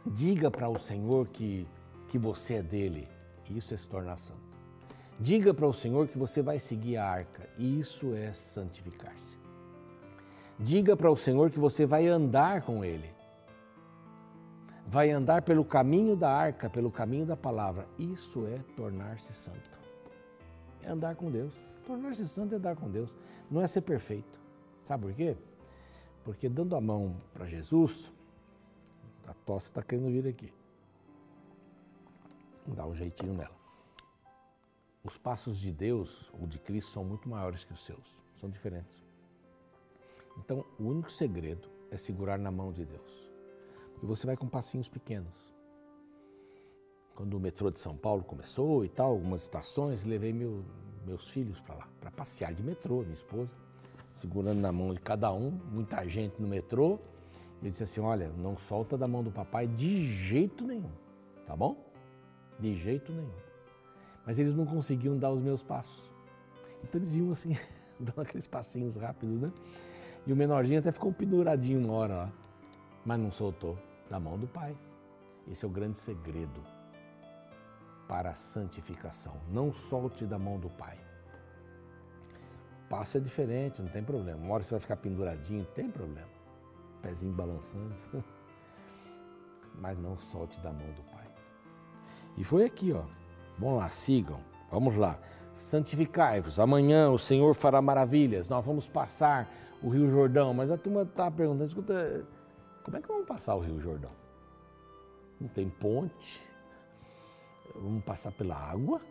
Diga 0.06 0.50
para 0.50 0.70
o 0.70 0.80
Senhor 0.80 1.28
que, 1.28 1.68
que 2.08 2.18
você 2.18 2.56
é 2.56 2.64
dele. 2.64 3.08
Isso 3.50 3.74
é 3.74 3.78
se 3.78 3.88
tornar 3.88 4.18
santo. 4.18 4.48
Diga 5.20 5.54
para 5.54 5.68
o 5.68 5.74
Senhor 5.74 6.08
que 6.08 6.18
você 6.18 6.42
vai 6.42 6.60
seguir 6.60 6.96
a 6.98 7.06
arca. 7.06 7.50
Isso 7.58 8.14
é 8.14 8.32
santificar-se. 8.32 9.38
Diga 10.60 10.96
para 10.96 11.12
o 11.12 11.18
Senhor 11.18 11.50
que 11.50 11.60
você 11.60 11.86
vai 11.86 12.08
andar 12.08 12.62
com 12.62 12.84
Ele. 12.84 13.17
Vai 14.90 15.12
andar 15.12 15.42
pelo 15.42 15.66
caminho 15.66 16.16
da 16.16 16.32
arca, 16.32 16.70
pelo 16.70 16.90
caminho 16.90 17.26
da 17.26 17.36
palavra. 17.36 17.86
Isso 18.00 18.48
é 18.48 18.58
tornar-se 18.74 19.34
santo. 19.34 19.78
É 20.82 20.90
andar 20.90 21.16
com 21.16 21.30
Deus. 21.30 21.54
Tornar-se 21.86 22.26
santo 22.26 22.54
é 22.54 22.58
andar 22.58 22.78
com 22.78 22.90
Deus. 22.90 23.14
Não 23.52 23.62
é 23.62 23.68
ser 23.68 23.82
perfeito. 23.82 24.40
Sabe 24.84 25.04
por 25.04 25.14
quê? 25.14 25.36
Porque 26.24 26.48
dando 26.48 26.74
a 26.74 26.80
mão 26.80 27.18
para 27.34 27.46
Jesus, 27.46 28.14
a 29.28 29.34
tosse 29.34 29.66
está 29.66 29.84
querendo 29.84 30.10
vir 30.10 30.26
aqui. 30.26 30.54
Dá 32.66 32.86
um 32.86 32.96
jeitinho 32.96 33.34
nela. 33.34 33.56
Os 35.04 35.18
passos 35.18 35.60
de 35.60 35.72
Deus 35.72 36.32
ou 36.34 36.48
de 36.48 36.60
Cristo 36.60 36.92
são 36.92 37.04
muito 37.04 37.28
maiores 37.28 37.66
que 37.66 37.74
os 37.74 37.84
seus, 37.84 38.18
são 38.38 38.50
diferentes. 38.50 39.04
Então, 40.38 40.66
o 40.80 40.84
único 40.84 41.12
segredo 41.12 41.70
é 41.92 41.98
segurar 41.98 42.38
na 42.38 42.52
mão 42.52 42.72
de 42.72 42.86
Deus. 42.86 43.27
Porque 43.98 44.06
você 44.06 44.26
vai 44.26 44.38
com 44.38 44.48
passinhos 44.48 44.88
pequenos. 44.88 45.54
Quando 47.16 47.34
o 47.34 47.40
metrô 47.40 47.72
de 47.72 47.80
São 47.80 47.98
Paulo 47.98 48.24
começou 48.24 48.86
e 48.86 48.90
tal, 48.90 49.10
algumas 49.12 49.42
estações, 49.42 50.06
levei 50.06 50.32
meu, 50.32 50.64
meus 51.06 51.28
filhos 51.30 51.60
para 51.60 51.76
lá, 51.76 51.88
para 52.00 52.12
passear 52.12 52.54
de 52.54 52.62
metrô, 52.62 53.02
minha 53.02 53.14
esposa, 53.14 53.56
segurando 54.14 54.60
na 54.60 54.72
mão 54.72 54.94
de 54.94 55.00
cada 55.00 55.34
um, 55.34 55.50
muita 55.72 56.08
gente 56.08 56.40
no 56.40 56.48
metrô. 56.48 57.00
E 57.62 57.66
eu 57.66 57.72
disse 57.72 57.84
assim: 57.84 58.02
olha, 58.02 58.30
não 58.38 58.56
solta 58.56 58.96
da 58.96 59.08
mão 59.08 59.24
do 59.24 59.32
papai 59.32 59.68
de 59.68 60.06
jeito 60.14 60.64
nenhum, 60.64 60.92
tá 61.48 61.56
bom? 61.56 61.76
De 62.60 62.76
jeito 62.76 63.12
nenhum 63.12 63.48
mas 64.28 64.38
eles 64.38 64.54
não 64.54 64.66
conseguiam 64.66 65.18
dar 65.18 65.32
os 65.32 65.42
meus 65.42 65.64
passos. 65.64 66.12
Então 66.84 67.00
eles 67.00 67.16
iam 67.16 67.32
assim, 67.32 67.56
dando 67.98 68.20
aqueles 68.20 68.46
passinhos 68.46 68.98
rápidos, 68.98 69.40
né? 69.40 69.54
E 70.26 70.34
o 70.34 70.36
menorzinho 70.36 70.80
até 70.80 70.92
ficou 70.92 71.14
penduradinho 71.14 71.80
uma 71.80 71.94
hora 71.94 72.16
lá, 72.18 72.34
mas 73.06 73.18
não 73.18 73.32
soltou 73.32 73.80
da 74.10 74.20
mão 74.20 74.38
do 74.38 74.48
pai. 74.48 74.76
Esse 75.48 75.64
é 75.64 75.68
o 75.68 75.72
grande 75.72 75.98
segredo 75.98 76.62
para 78.08 78.32
a 78.32 78.36
santificação. 78.36 79.36
Não 79.50 79.74
solte 79.74 80.26
da 80.26 80.40
mão 80.40 80.60
do 80.60 80.70
pai. 80.70 80.98
Passo 82.90 83.18
é 83.18 83.20
diferente, 83.20 83.82
não 83.82 83.90
tem 83.90 84.04
problema. 84.04 84.40
Uma 84.40 84.54
hora 84.54 84.64
você 84.64 84.72
vai 84.72 84.80
ficar 84.80 84.96
penduradinho, 84.96 85.66
tem 85.76 85.90
problema. 85.90 86.30
Pezinho 87.02 87.34
balançando. 87.34 87.94
Mas 89.76 89.98
não 90.00 90.18
solte 90.18 90.60
da 90.62 90.72
mão 90.72 90.90
do 90.94 91.02
pai. 91.12 91.28
E 92.38 92.44
foi 92.44 92.64
aqui, 92.64 92.94
ó. 92.94 93.04
Vamos 93.60 93.80
lá, 93.80 93.90
sigam. 93.90 94.40
Vamos 94.72 94.96
lá. 94.96 95.20
Santificai-vos. 95.54 96.60
Amanhã 96.60 97.10
o 97.10 97.18
Senhor 97.18 97.54
fará 97.54 97.82
maravilhas. 97.82 98.48
Nós 98.48 98.66
vamos 98.66 98.88
passar 98.88 99.52
o 99.82 99.90
Rio 99.90 100.08
Jordão. 100.10 100.54
Mas 100.54 100.72
a 100.72 100.78
turma 100.78 101.02
está 101.02 101.30
perguntando: 101.30 101.66
escuta, 101.66 102.26
como 102.88 102.96
é 102.96 103.02
que 103.02 103.08
vamos 103.10 103.28
passar 103.28 103.54
o 103.54 103.60
Rio 103.60 103.82
Jordão? 103.82 104.12
Não 105.42 105.50
tem 105.50 105.70
ponte. 105.70 106.42
Vamos 107.76 108.02
passar 108.06 108.32
pela 108.32 108.56
água. 108.56 109.02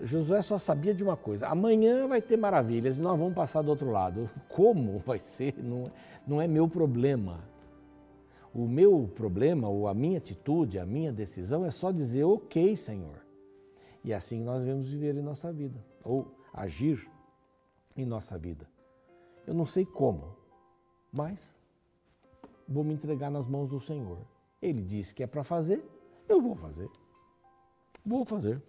Josué 0.00 0.42
só 0.42 0.58
sabia 0.58 0.92
de 0.92 1.04
uma 1.04 1.16
coisa: 1.16 1.46
amanhã 1.46 2.08
vai 2.08 2.20
ter 2.20 2.36
maravilhas 2.36 2.98
e 2.98 3.02
nós 3.02 3.16
vamos 3.16 3.36
passar 3.36 3.62
do 3.62 3.68
outro 3.68 3.88
lado. 3.92 4.28
Como 4.48 4.98
vai 4.98 5.20
ser? 5.20 5.56
Não, 5.62 5.92
não 6.26 6.42
é 6.42 6.48
meu 6.48 6.68
problema. 6.68 7.44
O 8.52 8.66
meu 8.66 9.08
problema, 9.14 9.68
ou 9.68 9.86
a 9.86 9.94
minha 9.94 10.18
atitude, 10.18 10.80
a 10.80 10.84
minha 10.84 11.12
decisão 11.12 11.64
é 11.64 11.70
só 11.70 11.92
dizer 11.92 12.24
ok, 12.24 12.74
Senhor. 12.74 13.24
E 14.02 14.12
é 14.12 14.16
assim 14.16 14.42
nós 14.42 14.58
devemos 14.64 14.88
viver 14.88 15.16
em 15.16 15.22
nossa 15.22 15.52
vida, 15.52 15.78
ou 16.02 16.36
agir 16.52 17.08
em 17.96 18.04
nossa 18.04 18.36
vida. 18.36 18.68
Eu 19.46 19.54
não 19.54 19.64
sei 19.64 19.86
como, 19.86 20.36
mas 21.12 21.54
vou 22.72 22.82
me 22.82 22.94
entregar 22.94 23.30
nas 23.30 23.46
mãos 23.46 23.70
do 23.70 23.78
Senhor. 23.78 24.18
Ele 24.60 24.82
disse 24.82 25.14
que 25.14 25.22
é 25.22 25.26
para 25.26 25.44
fazer, 25.44 25.84
eu 26.28 26.40
vou 26.40 26.54
fazer. 26.54 26.88
Vou 28.04 28.24
fazer. 28.24 28.60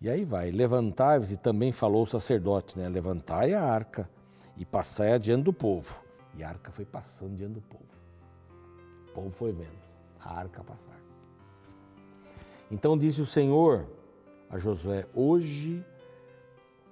E 0.00 0.10
aí 0.10 0.24
vai, 0.24 0.50
levantai-vos, 0.50 1.30
e 1.30 1.36
também 1.36 1.70
falou 1.70 2.02
o 2.02 2.06
sacerdote, 2.06 2.76
né? 2.76 2.88
Levantai 2.88 3.54
a 3.54 3.62
arca 3.62 4.10
e 4.56 4.64
passai 4.64 5.12
adiante 5.12 5.44
do 5.44 5.52
povo. 5.52 5.94
E 6.36 6.42
a 6.42 6.48
arca 6.48 6.72
foi 6.72 6.84
passando 6.84 7.36
diante 7.36 7.54
do 7.54 7.62
povo. 7.62 7.84
O 9.08 9.12
povo 9.12 9.30
foi 9.30 9.52
vendo 9.52 9.78
a 10.18 10.34
arca 10.34 10.64
passar. 10.64 10.98
Então 12.70 12.98
disse 12.98 13.20
o 13.20 13.26
Senhor 13.26 13.86
a 14.50 14.58
Josué: 14.58 15.06
Hoje, 15.14 15.84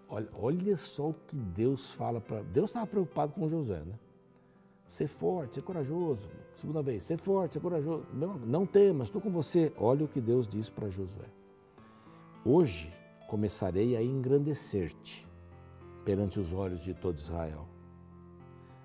olha, 0.08 0.28
olha 0.34 0.76
só 0.76 1.08
o 1.08 1.14
que 1.14 1.36
Deus 1.36 1.90
fala 1.92 2.20
para. 2.20 2.42
Deus 2.42 2.70
estava 2.70 2.86
preocupado 2.86 3.32
com 3.32 3.48
Josué, 3.48 3.80
né? 3.80 3.94
Ser 4.90 5.06
forte, 5.06 5.54
ser 5.54 5.62
corajoso. 5.62 6.28
Segunda 6.56 6.82
vez, 6.82 7.04
ser 7.04 7.16
forte, 7.16 7.52
ser 7.52 7.60
corajoso. 7.60 8.04
Não, 8.12 8.34
não 8.38 8.66
temas, 8.66 9.06
estou 9.06 9.22
com 9.22 9.30
você. 9.30 9.72
Olha 9.78 10.04
o 10.04 10.08
que 10.08 10.20
Deus 10.20 10.48
diz 10.48 10.68
para 10.68 10.90
Josué. 10.90 11.28
Hoje 12.44 12.92
começarei 13.28 13.96
a 13.96 14.02
engrandecer-te 14.02 15.24
perante 16.04 16.40
os 16.40 16.52
olhos 16.52 16.82
de 16.82 16.92
todo 16.92 17.16
Israel. 17.16 17.68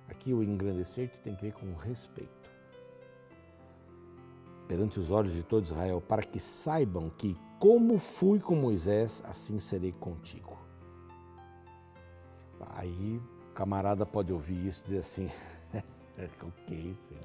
Aqui 0.07 0.31
o 0.31 0.43
engrandecer-te 0.43 1.19
tem 1.21 1.35
que 1.35 1.41
ver 1.41 1.53
com 1.53 1.73
respeito 1.73 2.51
perante 4.67 4.99
os 4.99 5.09
olhos 5.09 5.33
de 5.33 5.41
todo 5.41 5.63
Israel, 5.63 5.99
para 6.01 6.21
que 6.21 6.39
saibam 6.39 7.09
que, 7.09 7.35
como 7.59 7.97
fui 7.97 8.39
com 8.39 8.55
Moisés, 8.55 9.23
assim 9.25 9.59
serei 9.59 9.91
contigo. 9.91 10.55
Aí 12.75 13.19
o 13.49 13.53
camarada 13.53 14.05
pode 14.05 14.31
ouvir 14.31 14.67
isso 14.67 14.83
e 14.83 14.85
dizer 14.85 14.99
assim: 14.99 15.29
Ok, 16.17 16.93
Senhor. 16.93 17.23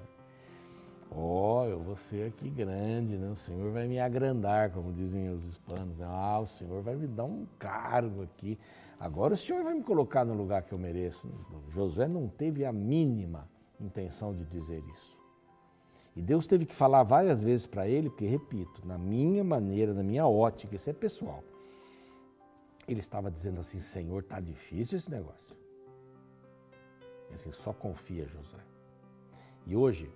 Ó, 1.13 1.63
oh, 1.63 1.67
eu 1.67 1.81
vou 1.81 1.97
ser 1.97 2.29
aqui 2.29 2.49
grande, 2.49 3.17
né? 3.19 3.31
O 3.31 3.37
Senhor 3.37 3.73
vai 3.73 3.89
me 3.89 3.99
agrandar, 3.99 4.71
como 4.71 4.93
dizem 4.93 5.29
os 5.29 5.45
hispanos. 5.45 5.99
Né? 5.99 6.07
Ah, 6.09 6.39
o 6.39 6.47
Senhor 6.47 6.83
vai 6.83 6.95
me 6.95 7.07
dar 7.07 7.25
um 7.25 7.47
cargo 7.59 8.23
aqui. 8.23 8.59
Agora 8.99 9.35
o 9.35 9.37
Senhor 9.37 9.65
vai 9.65 9.75
me 9.75 9.83
colocar 9.83 10.25
no 10.25 10.35
lugar 10.35 10.63
que 10.63 10.73
eu 10.73 10.79
mereço. 10.79 11.29
Josué 11.69 12.07
não 12.07 12.29
teve 12.29 12.65
a 12.65 12.73
mínima 12.73 13.49
intenção 13.81 14.35
de 14.35 14.45
dizer 14.45 14.85
isso. 14.95 15.19
E 16.15 16.23
Deus 16.23 16.47
teve 16.47 16.67
que 16.67 16.75
falar 16.75 17.03
várias 17.03 17.43
vezes 17.43 17.67
para 17.67 17.89
ele, 17.89 18.11
porque, 18.11 18.27
repito, 18.27 18.87
na 18.87 18.99
minha 18.99 19.43
maneira, 19.43 19.95
na 19.95 20.03
minha 20.03 20.27
ótica, 20.27 20.77
isso 20.77 20.91
é 20.91 20.93
pessoal. 20.93 21.43
Ele 22.87 23.01
estava 23.01 23.31
dizendo 23.31 23.61
assim: 23.61 23.81
Senhor, 23.81 24.21
está 24.21 24.41
difícil 24.41 24.99
esse 24.99 25.11
negócio. 25.11 25.57
E 27.31 27.35
assim, 27.35 27.51
só 27.53 27.73
confia, 27.73 28.27
Josué. 28.27 28.61
E 29.71 29.77
hoje, 29.77 30.11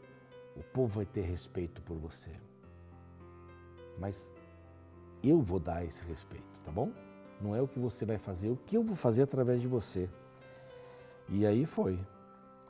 o 0.57 0.65
povo 0.65 0.97
vai 0.97 1.07
ter 1.07 1.21
respeito 1.21 1.81
por 1.83 1.97
você. 1.97 2.33
Mas 3.97 4.29
eu 5.23 5.41
vou 5.41 5.61
dar 5.61 5.85
esse 5.85 6.03
respeito, 6.03 6.59
tá 6.65 6.73
bom? 6.73 6.91
Não 7.41 7.55
é 7.55 7.63
o 7.63 7.69
que 7.69 7.79
você 7.79 8.05
vai 8.05 8.19
fazer, 8.19 8.49
é 8.49 8.51
o 8.51 8.57
que 8.57 8.77
eu 8.77 8.83
vou 8.83 8.97
fazer 8.97 9.23
através 9.23 9.61
de 9.61 9.69
você. 9.69 10.11
E 11.29 11.47
aí 11.47 11.65
foi. 11.67 11.97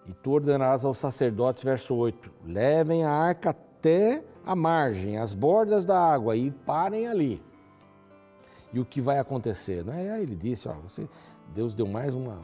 E 0.06 0.12
tu 0.12 0.32
ordenarás 0.32 0.84
aos 0.84 0.98
sacerdotes, 0.98 1.64
verso 1.64 1.94
8: 1.94 2.30
levem 2.44 3.02
a 3.02 3.10
arca 3.10 3.48
até 3.48 4.22
a 4.44 4.54
margem, 4.54 5.16
as 5.16 5.32
bordas 5.32 5.86
da 5.86 5.98
água 5.98 6.36
e 6.36 6.50
parem 6.50 7.08
ali. 7.08 7.42
E 8.74 8.78
o 8.78 8.84
que 8.84 9.00
vai 9.00 9.18
acontecer? 9.18 9.82
Né? 9.82 10.10
Aí 10.10 10.22
ele 10.22 10.36
disse: 10.36 10.68
ó, 10.68 10.74
você, 10.74 11.08
Deus 11.54 11.74
deu 11.74 11.86
mais 11.86 12.12
uma, 12.12 12.38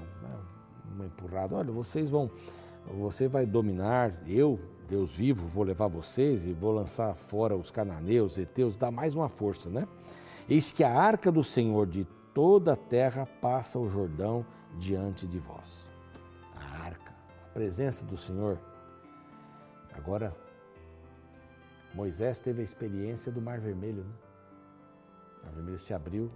uma 0.95 1.05
empurrada. 1.05 1.57
Olha, 1.57 1.71
vocês 1.71 2.09
vão, 2.09 2.31
você 2.87 3.29
vai 3.29 3.47
dominar, 3.47 4.13
eu, 4.27 4.59
Deus 4.89 5.15
vivo, 5.15 5.47
vou 5.47 5.65
levar 5.65 5.89
vocês 5.89 6.47
e 6.47 6.53
vou 6.53 6.73
lançar 6.73 7.15
fora 7.15 7.57
os 7.57 7.71
cananeus, 7.71 8.39
heteus, 8.39 8.77
dá 8.77 8.91
mais 8.91 9.15
uma 9.15 9.29
força, 9.29 9.69
né? 9.69 9.87
Eis 10.49 10.73
que 10.73 10.83
a 10.83 10.93
arca 10.93 11.31
do 11.31 11.45
Senhor 11.45 11.87
de 11.87 12.05
toda 12.35 12.73
a 12.73 12.77
terra 12.77 13.27
passa 13.41 13.79
o 13.79 13.89
Jordão 13.89 14.45
diante 14.79 15.27
de 15.27 15.39
vós. 15.39 15.89
A 16.57 16.85
arca, 16.85 17.13
a 17.45 17.53
presença 17.53 18.05
do 18.05 18.17
Senhor. 18.17 18.59
Agora, 19.93 20.35
Moisés 21.95 22.41
teve 22.41 22.61
a 22.61 22.65
experiência 22.65 23.31
do 23.31 23.41
Mar 23.41 23.61
Vermelho. 23.61 24.05
Né? 24.05 24.13
O 25.43 25.47
Mar 25.47 25.55
Vermelho 25.55 25.79
se 25.79 25.93
abriu, 25.93 26.31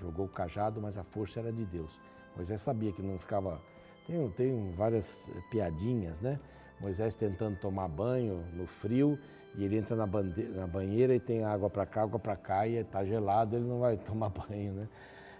jogou 0.00 0.26
o 0.26 0.28
cajado, 0.28 0.80
mas 0.80 0.96
a 0.96 1.04
força 1.04 1.40
era 1.40 1.52
de 1.52 1.64
Deus. 1.64 2.00
Moisés 2.36 2.60
sabia 2.60 2.92
que 2.92 3.02
não 3.02 3.18
ficava. 3.18 3.60
Tem, 4.10 4.28
tem 4.30 4.72
várias 4.72 5.30
piadinhas, 5.52 6.20
né? 6.20 6.40
Moisés 6.80 7.14
tentando 7.14 7.56
tomar 7.60 7.86
banho 7.86 8.44
no 8.54 8.66
frio 8.66 9.16
e 9.54 9.64
ele 9.64 9.76
entra 9.76 9.94
na, 9.94 10.04
bande... 10.06 10.42
na 10.48 10.66
banheira 10.66 11.14
e 11.14 11.20
tem 11.20 11.44
água 11.44 11.70
para 11.70 11.86
cá, 11.86 12.02
água 12.02 12.18
para 12.18 12.34
cá 12.34 12.66
e 12.66 12.74
está 12.74 13.04
gelado, 13.04 13.54
ele 13.54 13.68
não 13.68 13.78
vai 13.78 13.96
tomar 14.04 14.30
banho, 14.30 14.72
né? 14.72 14.88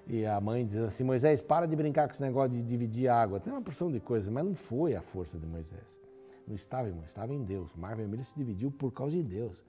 E 0.07 0.25
a 0.25 0.41
mãe 0.41 0.65
diz 0.65 0.77
assim: 0.77 1.03
Moisés, 1.03 1.41
para 1.41 1.67
de 1.67 1.75
brincar 1.75 2.07
com 2.07 2.15
esse 2.15 2.23
negócio 2.23 2.51
de 2.51 2.63
dividir 2.63 3.09
água. 3.09 3.41
Tem 3.41 3.53
uma 3.53 3.61
porção 3.61 3.91
de 3.91 3.99
coisas, 3.99 4.29
mas 4.29 4.45
não 4.45 4.55
foi 4.55 4.95
a 4.95 5.03
força 5.03 5.37
de 5.37 5.47
Moisés. 5.47 5.99
Não 6.47 6.55
estava, 6.55 6.87
irmão, 6.87 7.05
estava 7.05 7.35
em 7.35 7.43
Deus. 7.43 7.75
O 7.75 7.79
Mar 7.81 7.97
Vermelho 7.97 8.25
se 8.25 8.35
dividiu 8.37 8.71
por 8.71 8.93
causa 8.93 9.17
de 9.17 9.23
Deus. 9.25 9.65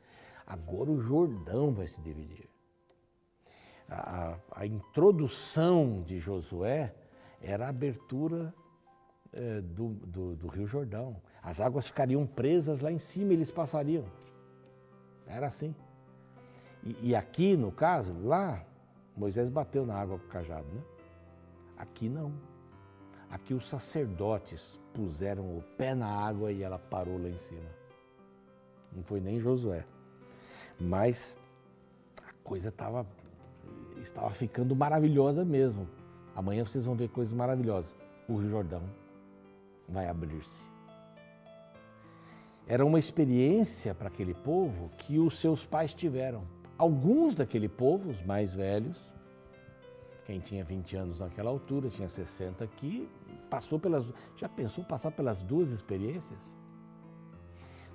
Agora 0.45 0.91
o 0.91 0.99
Jordão 0.99 1.73
vai 1.73 1.87
se 1.87 2.01
dividir. 2.01 2.47
A, 3.89 4.35
a, 4.55 4.61
a 4.61 4.65
introdução 4.67 6.03
de 6.05 6.19
Josué 6.19 6.93
era 7.41 7.65
a 7.65 7.69
abertura 7.69 8.53
é, 9.33 9.61
do, 9.61 9.89
do, 9.89 10.35
do 10.35 10.47
Rio 10.47 10.67
Jordão. 10.67 11.15
As 11.41 11.59
águas 11.61 11.87
ficariam 11.87 12.25
presas 12.25 12.81
lá 12.81 12.91
em 12.91 12.99
cima, 12.99 13.33
eles 13.33 13.49
passariam. 13.49 14.05
Era 15.25 15.47
assim. 15.47 15.73
E, 16.83 17.09
e, 17.09 17.15
aqui, 17.15 17.55
no 17.55 17.71
caso, 17.71 18.13
lá, 18.23 18.63
Moisés 19.15 19.49
bateu 19.49 19.85
na 19.85 19.95
água 19.95 20.17
com 20.17 20.25
o 20.25 20.29
cajado, 20.29 20.67
né? 20.73 20.81
Aqui 21.77 22.09
não. 22.09 22.33
Aqui 23.29 23.53
os 23.53 23.69
sacerdotes 23.69 24.79
puseram 24.93 25.57
o 25.57 25.63
pé 25.77 25.95
na 25.95 26.07
água 26.07 26.51
e 26.51 26.61
ela 26.61 26.77
parou 26.77 27.17
lá 27.17 27.29
em 27.29 27.37
cima. 27.37 27.69
Não 28.91 29.03
foi 29.03 29.21
nem 29.21 29.39
Josué. 29.39 29.85
Mas 30.79 31.37
a 32.27 32.33
coisa 32.43 32.69
estava 32.69 33.05
estava 34.01 34.31
ficando 34.31 34.75
maravilhosa 34.75 35.45
mesmo. 35.45 35.87
Amanhã 36.35 36.65
vocês 36.65 36.85
vão 36.85 36.95
ver 36.95 37.09
coisas 37.09 37.33
maravilhosas. 37.33 37.95
O 38.27 38.35
Rio 38.35 38.49
Jordão 38.49 38.83
vai 39.91 40.07
abrir-se. 40.07 40.69
Era 42.67 42.85
uma 42.85 42.99
experiência 42.99 43.93
para 43.93 44.07
aquele 44.07 44.33
povo 44.33 44.89
que 44.97 45.19
os 45.19 45.39
seus 45.39 45.65
pais 45.65 45.93
tiveram. 45.93 46.43
Alguns 46.77 47.35
daquele 47.35 47.67
povo, 47.67 48.09
os 48.09 48.23
mais 48.23 48.53
velhos, 48.53 49.13
quem 50.25 50.39
tinha 50.39 50.63
20 50.63 50.95
anos 50.95 51.19
naquela 51.19 51.49
altura, 51.49 51.89
tinha 51.89 52.07
60 52.07 52.63
aqui, 52.63 53.09
passou 53.49 53.77
pelas. 53.77 54.09
Já 54.37 54.47
pensou 54.47 54.83
passar 54.83 55.11
pelas 55.11 55.43
duas 55.43 55.69
experiências? 55.69 56.55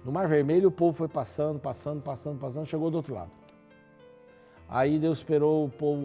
No 0.04 0.12
Mar 0.12 0.28
Vermelho, 0.28 0.68
o 0.68 0.72
povo 0.72 0.96
foi 0.96 1.08
passando, 1.08 1.58
passando, 1.58 2.02
passando, 2.02 2.38
passando, 2.38 2.66
chegou 2.66 2.90
do 2.90 2.98
outro 2.98 3.14
lado. 3.14 3.32
Aí 4.68 4.98
Deus 4.98 5.18
esperou 5.18 5.68
povo, 5.68 6.04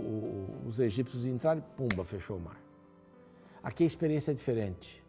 os 0.65 0.79
egípcios 0.79 1.25
entrarem, 1.25 1.63
pumba, 1.75 2.05
fechou 2.05 2.37
o 2.37 2.39
mar. 2.39 2.59
Aqui 3.61 3.83
a 3.83 3.87
experiência 3.87 4.31
é 4.31 4.33
diferente. 4.33 5.00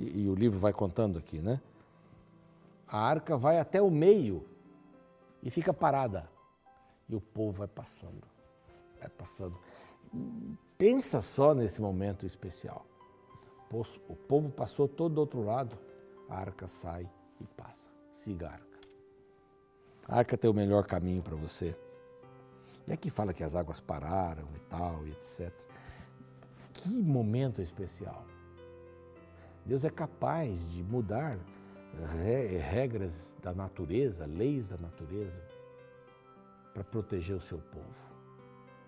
E, 0.00 0.22
e 0.22 0.28
o 0.28 0.34
livro 0.34 0.58
vai 0.58 0.72
contando 0.72 1.18
aqui, 1.18 1.38
né? 1.42 1.60
A 2.88 2.98
arca 2.98 3.36
vai 3.36 3.60
até 3.60 3.80
o 3.82 3.90
meio 3.90 4.44
e 5.42 5.50
fica 5.50 5.74
parada. 5.74 6.28
E 7.08 7.14
o 7.14 7.20
povo 7.20 7.58
vai 7.58 7.68
passando, 7.68 8.22
vai 8.98 9.10
passando. 9.10 9.58
Pensa 10.78 11.20
só 11.20 11.54
nesse 11.54 11.80
momento 11.80 12.24
especial. 12.24 12.86
O 14.08 14.16
povo 14.16 14.50
passou 14.50 14.88
todo 14.88 15.14
do 15.14 15.20
outro 15.20 15.44
lado, 15.44 15.78
a 16.28 16.36
arca 16.36 16.66
sai 16.66 17.08
e 17.40 17.46
passa. 17.46 17.90
Siga 18.12 18.48
a 18.48 18.52
arca. 18.52 18.80
A 20.08 20.18
arca 20.18 20.36
tem 20.36 20.50
o 20.50 20.54
melhor 20.54 20.84
caminho 20.86 21.22
para 21.22 21.36
você. 21.36 21.76
E 22.88 22.92
aqui 22.92 23.10
fala 23.10 23.32
que 23.32 23.44
as 23.44 23.54
águas 23.54 23.78
pararam 23.78 24.48
e 24.56 24.58
tal, 24.68 25.06
e 25.06 25.12
etc. 25.12 25.52
Que 26.72 27.00
momento 27.02 27.62
especial. 27.62 28.24
Deus 29.70 29.84
é 29.84 29.88
capaz 29.88 30.68
de 30.68 30.82
mudar 30.82 31.38
regras 32.58 33.36
da 33.40 33.54
natureza, 33.54 34.26
leis 34.26 34.68
da 34.68 34.76
natureza, 34.76 35.40
para 36.74 36.82
proteger 36.82 37.36
o 37.36 37.40
seu 37.40 37.58
povo. 37.58 37.86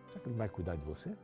Será 0.08 0.18
que 0.18 0.28
Ele 0.28 0.36
vai 0.36 0.48
cuidar 0.48 0.74
de 0.74 0.84
você? 0.84 1.16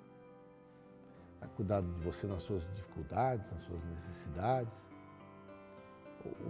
Vai 1.41 1.49
cuidar 1.57 1.81
de 1.81 1.89
você 2.05 2.29
nas 2.29 2.43
suas 2.43 2.73
dificuldades, 2.73 3.51
nas 3.51 3.63
suas 3.63 3.83
necessidades? 3.83 4.87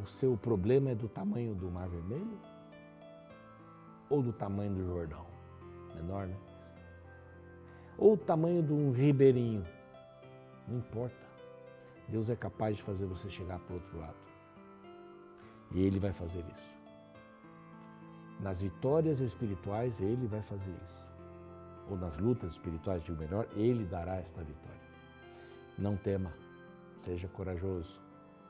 O 0.05 0.07
seu 0.07 0.37
problema 0.37 0.91
é 0.91 0.95
do 0.95 1.09
tamanho 1.09 1.55
do 1.55 1.71
Mar 1.71 1.89
Vermelho? 1.89 2.39
Ou 4.11 4.23
do 4.23 4.35
tamanho 4.35 4.75
do 4.75 4.85
Jordão? 4.85 5.25
Menor, 5.95 6.27
né? 6.27 6.37
Ou 7.97 8.13
o 8.13 8.19
tamanho 8.19 8.63
de 8.63 8.75
um 8.75 8.93
ribeirinho? 8.93 9.65
Não 10.69 10.77
importa. 10.77 11.28
Deus 12.09 12.31
é 12.31 12.37
capaz 12.37 12.77
de 12.77 12.83
fazer 12.83 13.07
você 13.07 13.29
chegar 13.29 13.59
para 13.59 13.75
o 13.75 13.77
outro 13.77 13.99
lado. 13.99 14.17
E 15.71 15.83
Ele 15.83 15.99
vai 15.99 16.13
fazer 16.13 16.45
isso. 16.57 16.79
Nas 18.41 18.61
vitórias 18.61 19.21
espirituais, 19.21 20.01
Ele 20.01 20.27
vai 20.27 20.43
fazer 20.43 20.75
isso. 20.85 21.07
Ou 21.91 21.97
nas 21.97 22.19
lutas 22.19 22.53
espirituais, 22.53 23.05
de 23.05 23.13
melhor, 23.13 23.47
Ele 23.55 23.85
dará 23.85 24.17
esta 24.17 24.43
vitória. 24.43 24.89
Não 25.77 25.97
tema, 25.97 26.33
seja 26.97 27.29
corajoso. 27.29 28.01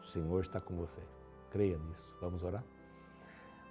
O 0.00 0.04
Senhor 0.04 0.40
está 0.40 0.60
com 0.60 0.76
você. 0.76 1.00
Creia 1.50 1.78
nisso. 1.78 2.16
Vamos 2.20 2.44
orar? 2.44 2.64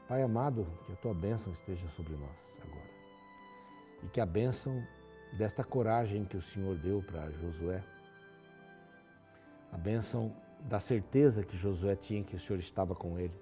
Pai 0.08 0.22
amado, 0.22 0.68
que 0.86 0.92
a 0.92 0.96
tua 0.96 1.14
bênção 1.14 1.52
esteja 1.54 1.88
sobre 1.90 2.16
nós 2.16 2.54
agora. 2.62 2.90
E 4.04 4.08
que 4.08 4.20
a 4.20 4.26
bênção 4.26 4.86
desta 5.38 5.64
coragem 5.64 6.26
que 6.26 6.38
o 6.38 6.42
Senhor 6.42 6.78
deu 6.78 7.02
para 7.04 7.32
Josué 7.32 7.84
a 9.72 9.78
bênção 9.78 10.36
da 10.62 10.80
certeza 10.80 11.44
que 11.44 11.58
Josué 11.58 11.96
tinha 11.96 12.24
que 12.24 12.36
o 12.36 12.40
Senhor 12.40 12.60
estava 12.60 12.96
com 12.96 13.20
ele. 13.20 13.40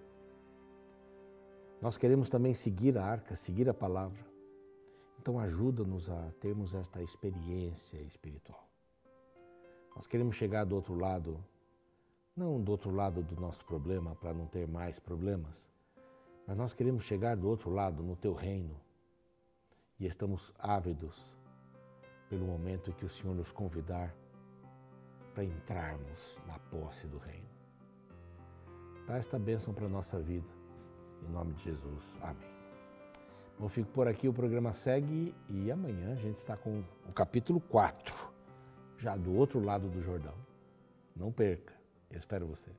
Nós 1.81 1.97
queremos 1.97 2.29
também 2.29 2.53
seguir 2.53 2.97
a 2.97 3.05
arca, 3.05 3.35
seguir 3.35 3.69
a 3.69 3.73
palavra. 3.73 4.25
Então 5.19 5.39
ajuda-nos 5.39 6.09
a 6.09 6.31
termos 6.39 6.75
esta 6.75 7.01
experiência 7.01 7.97
espiritual. 8.01 8.67
Nós 9.95 10.07
queremos 10.07 10.35
chegar 10.35 10.65
do 10.65 10.75
outro 10.75 10.93
lado, 10.93 11.43
não 12.35 12.61
do 12.61 12.71
outro 12.71 12.91
lado 12.91 13.23
do 13.23 13.39
nosso 13.39 13.63
problema 13.65 14.15
para 14.15 14.33
não 14.33 14.45
ter 14.45 14.67
mais 14.67 14.99
problemas, 14.99 15.69
mas 16.45 16.57
nós 16.57 16.73
queremos 16.73 17.03
chegar 17.03 17.35
do 17.35 17.47
outro 17.47 17.69
lado, 17.69 18.03
no 18.03 18.15
teu 18.15 18.33
reino. 18.33 18.75
E 19.99 20.05
estamos 20.05 20.53
ávidos 20.59 21.35
pelo 22.29 22.45
momento 22.45 22.91
que 22.93 23.05
o 23.05 23.09
Senhor 23.09 23.33
nos 23.33 23.51
convidar 23.51 24.13
para 25.35 25.43
entrarmos 25.43 26.41
na 26.47 26.57
posse 26.57 27.05
do 27.07 27.17
Reino. 27.17 27.45
Dá 29.05 29.17
esta 29.17 29.37
bênção 29.37 29.73
para 29.73 29.85
a 29.85 29.89
nossa 29.89 30.17
vida. 30.19 30.47
Em 31.21 31.31
nome 31.31 31.53
de 31.53 31.65
Jesus. 31.65 32.17
Amém. 32.21 32.55
Bom, 33.59 33.67
fico 33.69 33.91
por 33.91 34.07
aqui, 34.07 34.27
o 34.27 34.33
programa 34.33 34.73
segue 34.73 35.35
e 35.49 35.69
amanhã 35.71 36.13
a 36.13 36.15
gente 36.15 36.37
está 36.37 36.57
com 36.57 36.83
o 37.07 37.13
capítulo 37.13 37.59
4, 37.59 38.15
já 38.97 39.15
do 39.15 39.33
outro 39.33 39.59
lado 39.59 39.87
do 39.89 40.01
Jordão. 40.01 40.33
Não 41.15 41.31
perca, 41.31 41.73
eu 42.09 42.17
espero 42.17 42.47
você. 42.47 42.71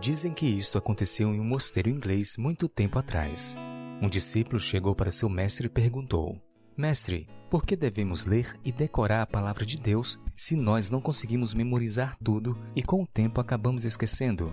Dizem 0.00 0.32
que 0.32 0.46
isto 0.46 0.76
aconteceu 0.76 1.32
em 1.32 1.40
um 1.40 1.44
mosteiro 1.44 1.88
inglês 1.88 2.36
muito 2.36 2.68
tempo 2.68 2.98
atrás. 2.98 3.56
Um 4.02 4.08
discípulo 4.08 4.60
chegou 4.60 4.94
para 4.94 5.10
seu 5.10 5.28
mestre 5.28 5.66
e 5.66 5.70
perguntou: 5.70 6.40
Mestre, 6.76 7.28
por 7.50 7.64
que 7.64 7.76
devemos 7.76 8.26
ler 8.26 8.58
e 8.64 8.72
decorar 8.72 9.22
a 9.22 9.26
palavra 9.26 9.64
de 9.64 9.76
Deus 9.76 10.18
se 10.34 10.56
nós 10.56 10.90
não 10.90 11.00
conseguimos 11.00 11.54
memorizar 11.54 12.16
tudo 12.22 12.58
e 12.74 12.82
com 12.82 13.02
o 13.02 13.06
tempo 13.06 13.40
acabamos 13.40 13.84
esquecendo? 13.84 14.52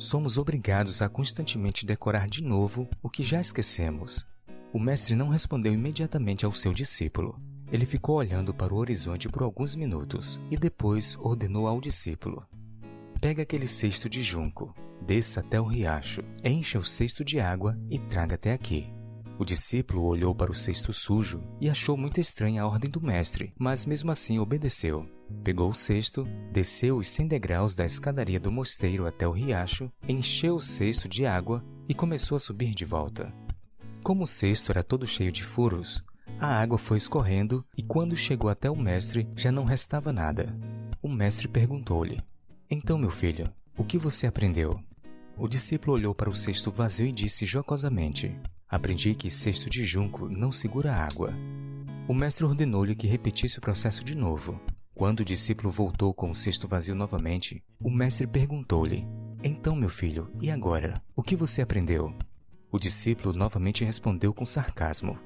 somos 0.00 0.38
obrigados 0.38 1.02
a 1.02 1.08
constantemente 1.08 1.84
decorar 1.84 2.26
de 2.26 2.42
novo 2.42 2.88
o 3.02 3.10
que 3.10 3.22
já 3.22 3.38
esquecemos. 3.38 4.26
O 4.72 4.78
mestre 4.78 5.14
não 5.14 5.28
respondeu 5.28 5.72
imediatamente 5.72 6.44
ao 6.44 6.52
seu 6.52 6.72
discípulo. 6.72 7.38
Ele 7.70 7.84
ficou 7.84 8.16
olhando 8.16 8.54
para 8.54 8.72
o 8.72 8.78
horizonte 8.78 9.28
por 9.28 9.42
alguns 9.42 9.74
minutos 9.74 10.40
e 10.50 10.56
depois 10.56 11.16
ordenou 11.20 11.66
ao 11.66 11.80
discípulo: 11.80 12.46
Pega 13.20 13.42
aquele 13.42 13.68
cesto 13.68 14.08
de 14.08 14.22
junco, 14.22 14.74
desça 15.06 15.40
até 15.40 15.60
o 15.60 15.64
riacho, 15.64 16.22
encha 16.42 16.78
o 16.78 16.84
cesto 16.84 17.22
de 17.24 17.38
água 17.38 17.78
e 17.88 17.98
traga 17.98 18.36
até 18.36 18.52
aqui. 18.52 18.90
O 19.40 19.44
discípulo 19.44 20.02
olhou 20.02 20.34
para 20.34 20.52
o 20.52 20.54
cesto 20.54 20.92
sujo 20.92 21.42
e 21.58 21.70
achou 21.70 21.96
muito 21.96 22.20
estranha 22.20 22.62
a 22.62 22.66
ordem 22.66 22.90
do 22.90 23.00
mestre, 23.00 23.54
mas 23.58 23.86
mesmo 23.86 24.10
assim 24.10 24.38
obedeceu. 24.38 25.08
Pegou 25.42 25.70
o 25.70 25.74
cesto, 25.74 26.28
desceu 26.52 26.98
os 26.98 27.08
100 27.08 27.28
degraus 27.28 27.74
da 27.74 27.86
escadaria 27.86 28.38
do 28.38 28.52
mosteiro 28.52 29.06
até 29.06 29.26
o 29.26 29.30
riacho, 29.30 29.90
encheu 30.06 30.56
o 30.56 30.60
cesto 30.60 31.08
de 31.08 31.24
água 31.24 31.64
e 31.88 31.94
começou 31.94 32.36
a 32.36 32.38
subir 32.38 32.74
de 32.74 32.84
volta. 32.84 33.32
Como 34.04 34.24
o 34.24 34.26
cesto 34.26 34.72
era 34.72 34.82
todo 34.82 35.06
cheio 35.06 35.32
de 35.32 35.42
furos, 35.42 36.04
a 36.38 36.60
água 36.60 36.76
foi 36.76 36.98
escorrendo 36.98 37.64
e 37.74 37.82
quando 37.82 38.14
chegou 38.14 38.50
até 38.50 38.70
o 38.70 38.76
mestre 38.76 39.26
já 39.34 39.50
não 39.50 39.64
restava 39.64 40.12
nada. 40.12 40.54
O 41.00 41.08
mestre 41.08 41.48
perguntou-lhe: 41.48 42.20
Então, 42.70 42.98
meu 42.98 43.10
filho, 43.10 43.50
o 43.74 43.84
que 43.84 43.96
você 43.96 44.26
aprendeu? 44.26 44.78
O 45.42 45.48
discípulo 45.48 45.94
olhou 45.94 46.14
para 46.14 46.28
o 46.28 46.34
cesto 46.34 46.70
vazio 46.70 47.06
e 47.06 47.12
disse 47.12 47.46
jocosamente: 47.46 48.38
Aprendi 48.68 49.14
que 49.14 49.30
cesto 49.30 49.70
de 49.70 49.86
junco 49.86 50.28
não 50.28 50.52
segura 50.52 50.94
água. 50.94 51.32
O 52.06 52.12
mestre 52.12 52.44
ordenou-lhe 52.44 52.94
que 52.94 53.06
repetisse 53.06 53.56
o 53.56 53.62
processo 53.62 54.04
de 54.04 54.14
novo. 54.14 54.60
Quando 54.94 55.20
o 55.20 55.24
discípulo 55.24 55.70
voltou 55.70 56.12
com 56.12 56.30
o 56.30 56.36
cesto 56.36 56.68
vazio 56.68 56.94
novamente, 56.94 57.64
o 57.82 57.90
mestre 57.90 58.26
perguntou-lhe: 58.26 59.06
Então, 59.42 59.74
meu 59.74 59.88
filho, 59.88 60.30
e 60.42 60.50
agora? 60.50 61.02
O 61.16 61.22
que 61.22 61.34
você 61.34 61.62
aprendeu? 61.62 62.14
O 62.70 62.78
discípulo 62.78 63.32
novamente 63.32 63.82
respondeu 63.82 64.34
com 64.34 64.44
sarcasmo: 64.44 65.18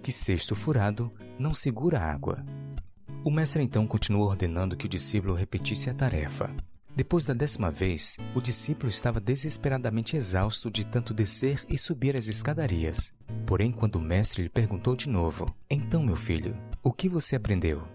Que 0.00 0.12
cesto 0.12 0.54
furado 0.54 1.12
não 1.40 1.52
segura 1.52 1.98
água. 1.98 2.46
O 3.24 3.32
mestre 3.32 3.64
então 3.64 3.84
continuou 3.84 4.28
ordenando 4.28 4.76
que 4.76 4.86
o 4.86 4.88
discípulo 4.88 5.34
repetisse 5.34 5.90
a 5.90 5.94
tarefa. 5.94 6.54
Depois 6.96 7.26
da 7.26 7.34
décima 7.34 7.70
vez, 7.70 8.16
o 8.34 8.40
discípulo 8.40 8.88
estava 8.88 9.20
desesperadamente 9.20 10.16
exausto 10.16 10.70
de 10.70 10.86
tanto 10.86 11.12
descer 11.12 11.62
e 11.68 11.76
subir 11.76 12.16
as 12.16 12.26
escadarias. 12.26 13.12
Porém, 13.44 13.70
quando 13.70 13.96
o 13.96 14.00
mestre 14.00 14.44
lhe 14.44 14.48
perguntou 14.48 14.96
de 14.96 15.06
novo: 15.06 15.54
Então, 15.68 16.02
meu 16.02 16.16
filho, 16.16 16.56
o 16.82 16.90
que 16.90 17.06
você 17.06 17.36
aprendeu? 17.36 17.86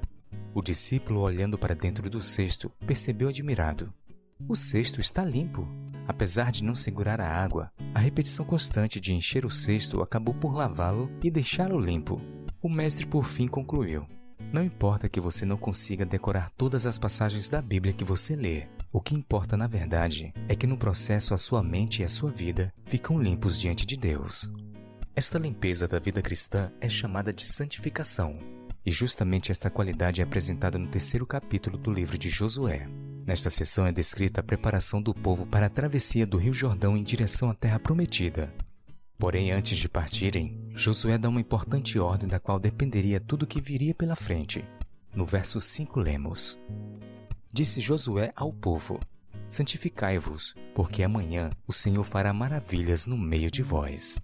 O 0.54 0.62
discípulo, 0.62 1.22
olhando 1.22 1.58
para 1.58 1.74
dentro 1.74 2.08
do 2.12 2.22
cesto, 2.22 2.72
percebeu 2.86 3.30
admirado: 3.30 3.92
O 4.48 4.56
cesto 4.56 5.02
está 5.02 5.26
limpo. 5.26 5.68
Apesar 6.08 6.52
de 6.52 6.64
não 6.64 6.76
segurar 6.76 7.20
a 7.20 7.28
água, 7.28 7.72
a 7.96 8.00
repetição 8.00 8.46
constante 8.46 9.00
de 9.00 9.14
encher 9.14 9.48
o 9.48 9.50
cesto 9.50 10.04
acabou 10.04 10.36
por 10.36 10.54
lavá-lo 10.54 11.10
e 11.24 11.32
deixá-lo 11.32 11.80
limpo. 11.80 12.22
O 12.62 12.70
mestre 12.70 13.08
por 13.08 13.26
fim 13.26 13.48
concluiu: 13.48 14.06
Não 14.54 14.64
importa 14.64 15.10
que 15.10 15.20
você 15.20 15.44
não 15.44 15.58
consiga 15.58 16.06
decorar 16.06 16.52
todas 16.52 16.86
as 16.86 17.00
passagens 17.00 17.50
da 17.50 17.64
Bíblia 17.64 17.94
que 17.94 18.04
você 18.04 18.36
lê, 18.36 18.68
o 18.92 19.00
que 19.00 19.16
importa, 19.16 19.56
na 19.56 19.68
verdade, 19.68 20.34
é 20.50 20.56
que 20.56 20.68
no 20.68 20.78
processo 20.78 21.34
a 21.34 21.38
sua 21.38 21.64
mente 21.64 22.02
e 22.02 22.06
a 22.06 22.10
sua 22.10 22.30
vida 22.30 22.74
ficam 22.86 23.22
limpos 23.22 23.60
diante 23.60 23.86
de 23.86 23.96
Deus. 23.96 24.52
Esta 25.16 25.40
limpeza 25.40 25.88
da 25.88 25.98
vida 25.98 26.22
cristã 26.22 26.72
é 26.82 26.90
chamada 26.90 27.32
de 27.32 27.46
santificação, 27.46 28.38
e 28.86 28.92
justamente 28.92 29.52
esta 29.52 29.70
qualidade 29.70 30.20
é 30.20 30.24
apresentada 30.24 30.78
no 30.78 30.88
terceiro 30.88 31.26
capítulo 31.26 31.78
do 31.78 31.92
livro 31.92 32.18
de 32.18 32.30
Josué. 32.30 32.88
Nesta 33.26 33.50
sessão 33.50 33.86
é 33.86 33.92
descrita 33.92 34.42
a 34.42 34.44
preparação 34.44 35.02
do 35.02 35.14
povo 35.14 35.46
para 35.46 35.68
a 35.68 35.70
travessia 35.70 36.26
do 36.26 36.38
Rio 36.38 36.54
Jordão 36.54 36.98
em 36.98 37.04
direção 37.04 37.50
à 37.50 37.54
Terra 37.54 37.80
Prometida. 37.80 38.54
Porém, 39.18 39.52
antes 39.52 39.78
de 39.78 39.88
partirem, 39.88 40.70
Josué 40.76 41.18
dá 41.18 41.30
uma 41.30 41.40
importante 41.40 42.00
ordem 42.00 42.28
da 42.28 42.40
qual 42.40 42.60
dependeria 42.60 43.20
tudo 43.20 43.44
o 43.44 43.48
que 43.48 43.62
viria 43.62 43.94
pela 43.94 44.16
frente. 44.16 44.66
No 45.14 45.26
verso 45.26 45.62
5 45.62 46.00
lemos: 46.00 46.58
Disse 47.54 47.82
Josué 47.82 48.32
ao 48.36 48.54
povo: 48.54 49.00
Santificai-vos, 49.50 50.56
porque 50.74 51.04
amanhã 51.04 51.50
o 51.68 51.74
Senhor 51.74 52.04
fará 52.04 52.32
maravilhas 52.32 53.06
no 53.06 53.18
meio 53.18 53.52
de 53.52 53.62
vós. 53.62 54.18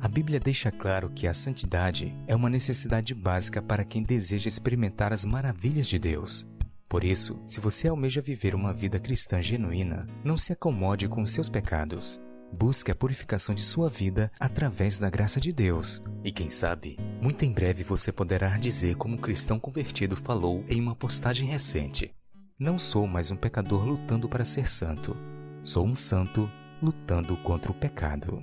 A 0.00 0.08
Bíblia 0.08 0.40
deixa 0.40 0.70
claro 0.70 1.10
que 1.10 1.26
a 1.26 1.34
santidade 1.34 2.14
é 2.26 2.34
uma 2.34 2.48
necessidade 2.48 3.14
básica 3.14 3.60
para 3.60 3.84
quem 3.84 4.02
deseja 4.02 4.48
experimentar 4.48 5.12
as 5.12 5.24
maravilhas 5.24 5.86
de 5.86 5.98
Deus. 5.98 6.46
Por 6.88 7.04
isso, 7.04 7.38
se 7.46 7.60
você 7.60 7.88
almeja 7.88 8.22
viver 8.22 8.54
uma 8.54 8.72
vida 8.72 8.98
cristã 8.98 9.42
genuína, 9.42 10.06
não 10.24 10.38
se 10.38 10.52
acomode 10.52 11.08
com 11.08 11.26
seus 11.26 11.48
pecados. 11.48 12.20
Busque 12.52 12.90
a 12.90 12.94
purificação 12.94 13.54
de 13.54 13.62
sua 13.62 13.90
vida 13.90 14.30
através 14.38 14.96
da 14.96 15.10
graça 15.10 15.40
de 15.40 15.52
Deus. 15.52 16.00
E 16.24 16.30
quem 16.32 16.48
sabe, 16.48 16.96
muito 17.20 17.44
em 17.44 17.52
breve 17.52 17.82
você 17.82 18.12
poderá 18.12 18.56
dizer 18.56 18.96
como 18.96 19.14
um 19.14 19.18
cristão 19.18 19.58
convertido 19.58 20.16
falou 20.16 20.64
em 20.68 20.80
uma 20.80 20.94
postagem 20.94 21.48
recente. 21.48 22.14
Não 22.58 22.78
sou 22.78 23.06
mais 23.06 23.30
um 23.30 23.36
pecador 23.36 23.84
lutando 23.84 24.26
para 24.30 24.42
ser 24.42 24.66
santo. 24.66 25.14
Sou 25.62 25.84
um 25.84 25.94
santo 25.94 26.50
lutando 26.80 27.36
contra 27.36 27.70
o 27.70 27.74
pecado. 27.74 28.42